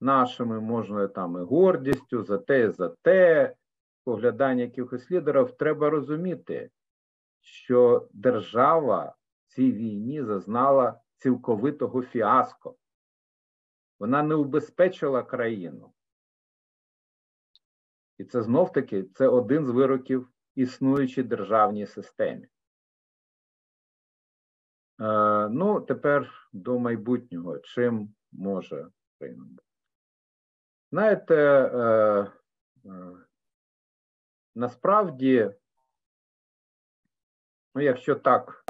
[0.00, 3.54] нашими можна там і гордістю, за те, за те,
[4.04, 6.70] поглядання якихось лідерів, треба розуміти,
[7.40, 9.14] що держава
[9.46, 12.76] в цій війні зазнала цілковитого фіаско.
[13.98, 15.92] Вона не убезпечила країну.
[18.18, 22.48] І це знов таки це один з вироків існуючій державній системі.
[25.00, 27.58] Е, ну, тепер до майбутнього.
[27.58, 29.65] Чим може Україна?
[30.90, 31.80] Знаєте, е,
[32.84, 33.16] е,
[34.54, 35.50] насправді,
[37.74, 38.64] ну, якщо так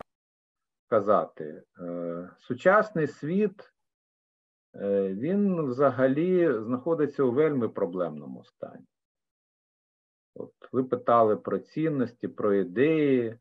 [0.88, 3.72] казати, е, сучасний світ,
[5.10, 8.86] він взагалі знаходиться у вельми проблемному стані.
[10.34, 13.38] От Ви питали про цінності, про ідеї.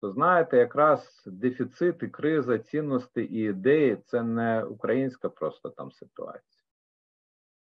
[0.00, 6.57] То знаєте, якраз дефіцит і криза цінностей і ідеї це не українська просто там ситуація.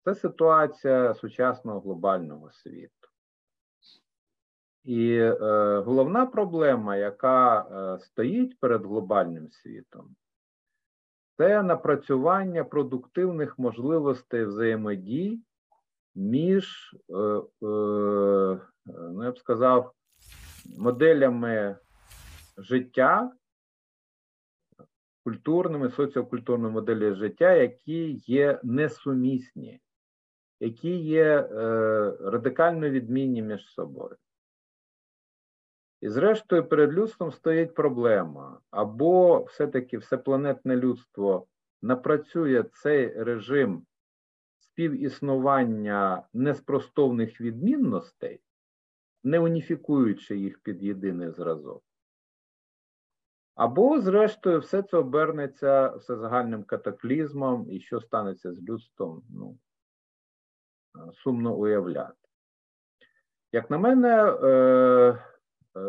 [0.09, 3.09] Це ситуація сучасного глобального світу.
[4.83, 10.15] І е, головна проблема, яка е, стоїть перед глобальним світом,
[11.37, 15.41] це напрацювання продуктивних можливостей взаємодій
[16.15, 19.93] між, е, е, ну я б сказав,
[20.77, 21.77] моделями
[22.57, 23.31] життя,
[25.23, 29.81] культурними, соціокультурними моделями життя, які є несумісні,
[30.59, 31.47] які є е,
[32.21, 34.15] радикально відмінні між собою.
[36.01, 41.47] І, зрештою, перед людством стоїть проблема, або все-таки всепланетне людство
[41.81, 43.85] напрацює цей режим
[44.59, 48.41] співіснування неспростовних відмінностей,
[49.23, 51.83] не уніфікуючи їх під єдиний зразок.
[53.55, 59.57] Або, зрештою, все це обернеться всезагальним катаклізмом, і що станеться з людством, ну,
[61.13, 62.13] сумно уявляти.
[63.51, 65.19] Як на мене, е, е,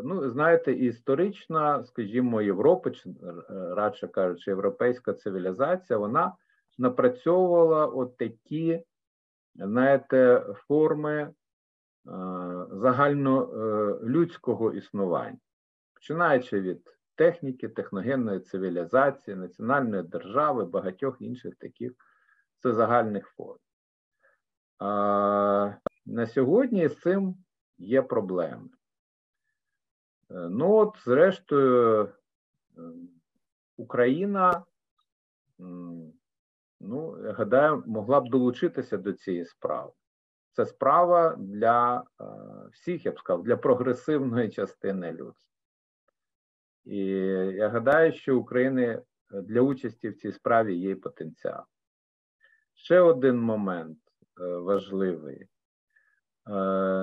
[0.05, 3.11] ну, знаєте, історична, скажімо, Європа, чи
[3.51, 6.32] радше кажучи, європейська цивілізація, вона
[6.78, 8.84] напрацьовувала от такі,
[9.55, 11.32] знаєте, форми е,
[12.72, 15.38] загальнолюдського існування,
[15.94, 21.92] починаючи від техніки, техногенної цивілізації, національної держави, багатьох інших таких
[22.64, 23.59] загальних форм.
[24.80, 27.36] На сьогодні з цим
[27.78, 28.68] є проблеми.
[30.30, 32.82] Е, ну, от, зрештою, е,
[33.76, 34.64] Україна,
[36.80, 39.92] ну, я гадаю, могла б долучитися до цієї справи.
[40.52, 42.24] Це справа для е,
[42.72, 45.56] всіх, я б сказав, для прогресивної частини людства.
[46.84, 46.96] І
[47.56, 51.64] я гадаю, що України для участі в цій справі є потенціал.
[52.74, 53.98] Ще один момент
[54.38, 55.40] важливий.
[55.40, 55.46] Е,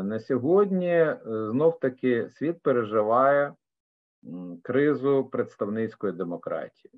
[0.03, 3.53] на сьогодні е, знов таки світ переживає
[4.63, 6.93] кризу представницької демократії.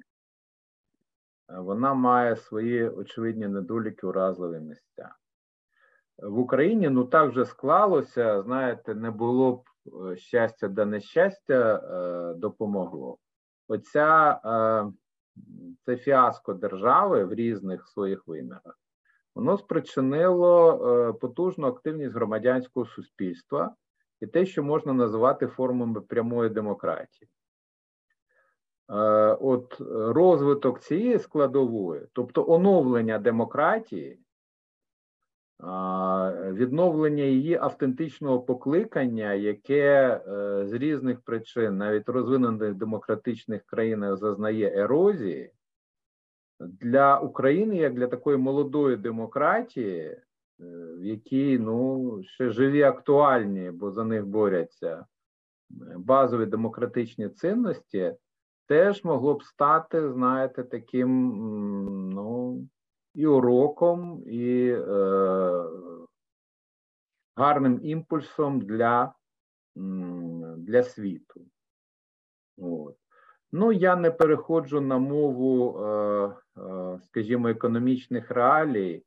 [1.47, 5.15] Вона має свої очевидні недоліки, уразливі місця.
[6.17, 12.33] В Україні ну так вже склалося, знаєте, не було б Е, щастя да нещастя е,
[12.33, 13.17] допомогло.
[13.67, 14.91] Оця е,
[15.85, 18.79] це фіаско держави в різних своїх вимірах,
[19.39, 23.75] воно спричинило потужну активність громадянського суспільства
[24.21, 27.29] і те, що можна називати формами прямої демократії.
[29.39, 34.19] От розвиток цієї складової, тобто оновлення демократії,
[36.53, 45.51] відновлення її автентичного покликання, яке е, з різних причин, навіть розвинених демократичних країнах, зазнає ерозії,
[46.59, 50.21] для України, як для такої молодої демократії, е,
[50.99, 55.05] в якій ну, ще живі актуальні, бо за них борються
[55.97, 58.15] базові демократичні цінності,
[58.67, 61.29] теж могло б стати, знаєте, таким
[62.09, 62.61] ну,
[63.15, 65.63] і уроком, і е,
[67.35, 69.13] гарним імпульсом для
[70.57, 71.45] для світу.
[72.57, 72.97] От.
[73.51, 79.03] Ну, я не переходжу на мову, е, е, скажімо, економічних реалій,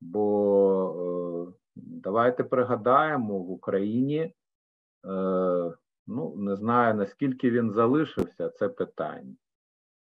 [0.00, 4.34] бо е, давайте пригадаємо в Україні,
[6.06, 9.34] ну, не знаю наскільки він залишився, це питання.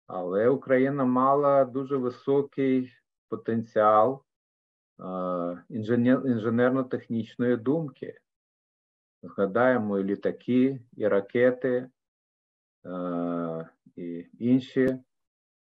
[0.07, 2.93] Але Україна мала дуже високий
[3.29, 4.23] потенціал
[5.69, 8.19] інженерно-технічної думки.
[9.23, 11.89] Згадаємо і літаки, і ракети,
[13.95, 14.97] і інші,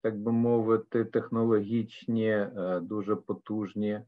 [0.01, 2.47] так би мовити, технологічні,
[2.81, 4.01] дуже потужні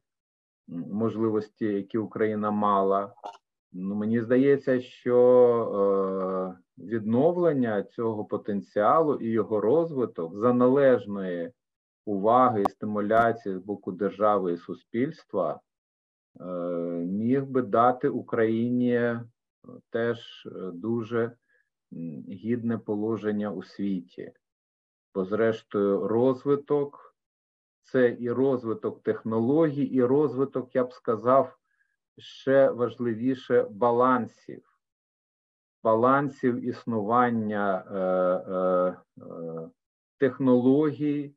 [0.67, 3.13] можливості, які Україна мала.
[3.73, 5.17] Ну, Мені здається, що
[6.77, 11.51] е, відновлення цього потенціалу і його розвиток за належної
[12.05, 15.59] уваги і стимуляції з боку держави і суспільства
[16.39, 16.43] е,
[17.05, 19.19] міг би дати Україні
[19.89, 21.31] теж дуже
[22.29, 24.33] гідне положення у світі.
[25.15, 27.15] Бо, зрештою, розвиток
[27.83, 31.57] це і розвиток технологій, і розвиток, я б сказав,
[32.17, 34.63] ще важливіше балансів,
[35.83, 37.97] балансів існування е,
[38.53, 39.69] е, е,
[40.17, 41.35] технологій,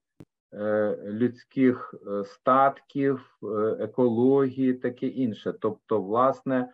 [0.52, 3.38] е, людських е, статків,
[3.80, 5.52] екології, таке інше.
[5.60, 6.72] Тобто, власне,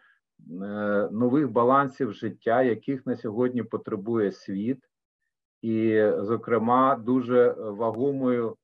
[1.11, 4.79] нових балансів життя, яких на сьогодні потребує світ,
[5.63, 8.57] і, зокрема, дуже вагомою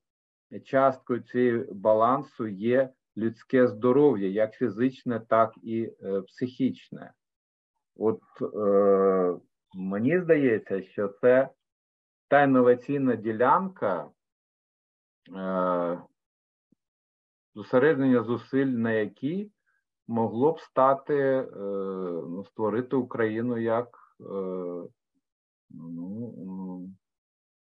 [0.63, 7.13] часткою цього балансу є людське здоров'я, як фізичне, так і е, психічне.
[7.95, 9.39] От е,
[9.73, 11.49] мені здається, що це
[12.27, 14.09] та інноваційна ділянка
[15.35, 16.01] е,
[17.55, 19.51] зосередження зусиль, на якій
[20.09, 21.45] могло б стати, е,
[22.29, 24.83] ну, створити Україну як е,
[25.69, 26.89] ну,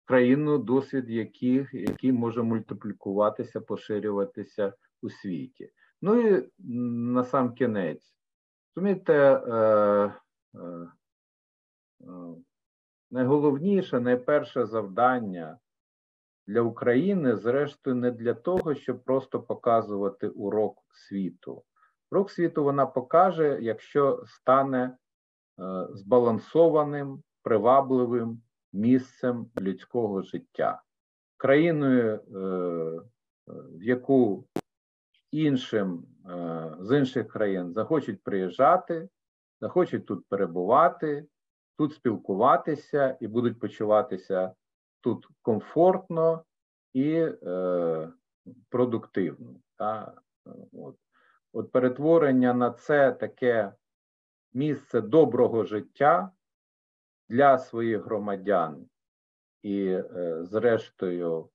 [0.05, 5.71] країну, досвід яких, який може мультиплікуватися, поширюватися у світі.
[6.01, 8.13] Ну і на сам кінець,
[8.75, 10.13] розумієте, е,
[13.11, 15.59] найголовніше, найперше завдання
[16.47, 21.63] для України, зрештою, не для того, щоб просто показувати урок світу.
[22.11, 24.93] Урок світу вона покаже, якщо стане е,
[25.91, 28.41] збалансованим, привабливим
[28.73, 30.81] місцем людського життя,
[31.37, 32.21] країною, е,
[33.47, 34.47] в яку
[35.31, 39.09] іншим е, з інших країн захочуть приїжджати,
[39.61, 41.25] захочуть тут перебувати,
[41.77, 44.53] тут спілкуватися і будуть почуватися
[45.01, 46.43] тут комфортно
[46.93, 47.11] і
[47.43, 48.09] е,
[48.69, 49.55] продуктивно.
[49.77, 50.13] Та?
[50.73, 50.95] От.
[51.53, 53.73] От перетворення на це таке
[54.53, 56.31] місце доброго життя
[57.29, 58.89] для своїх громадян.
[59.61, 61.49] І, е, зрештою,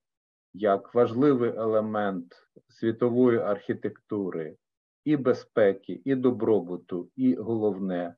[0.53, 4.57] як важливий елемент світової архітектури
[5.05, 8.15] і безпеки, і добробуту, і головне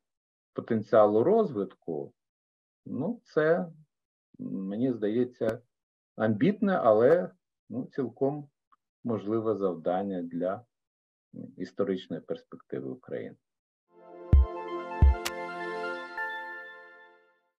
[0.53, 2.13] потенціалу розвитку,
[2.87, 3.67] ну, це,
[4.39, 5.61] мені здається,
[6.17, 7.31] амбітне, але
[7.69, 8.49] ну, цілком
[9.05, 10.65] можливе завдання для
[11.57, 13.37] історичної перспективи України.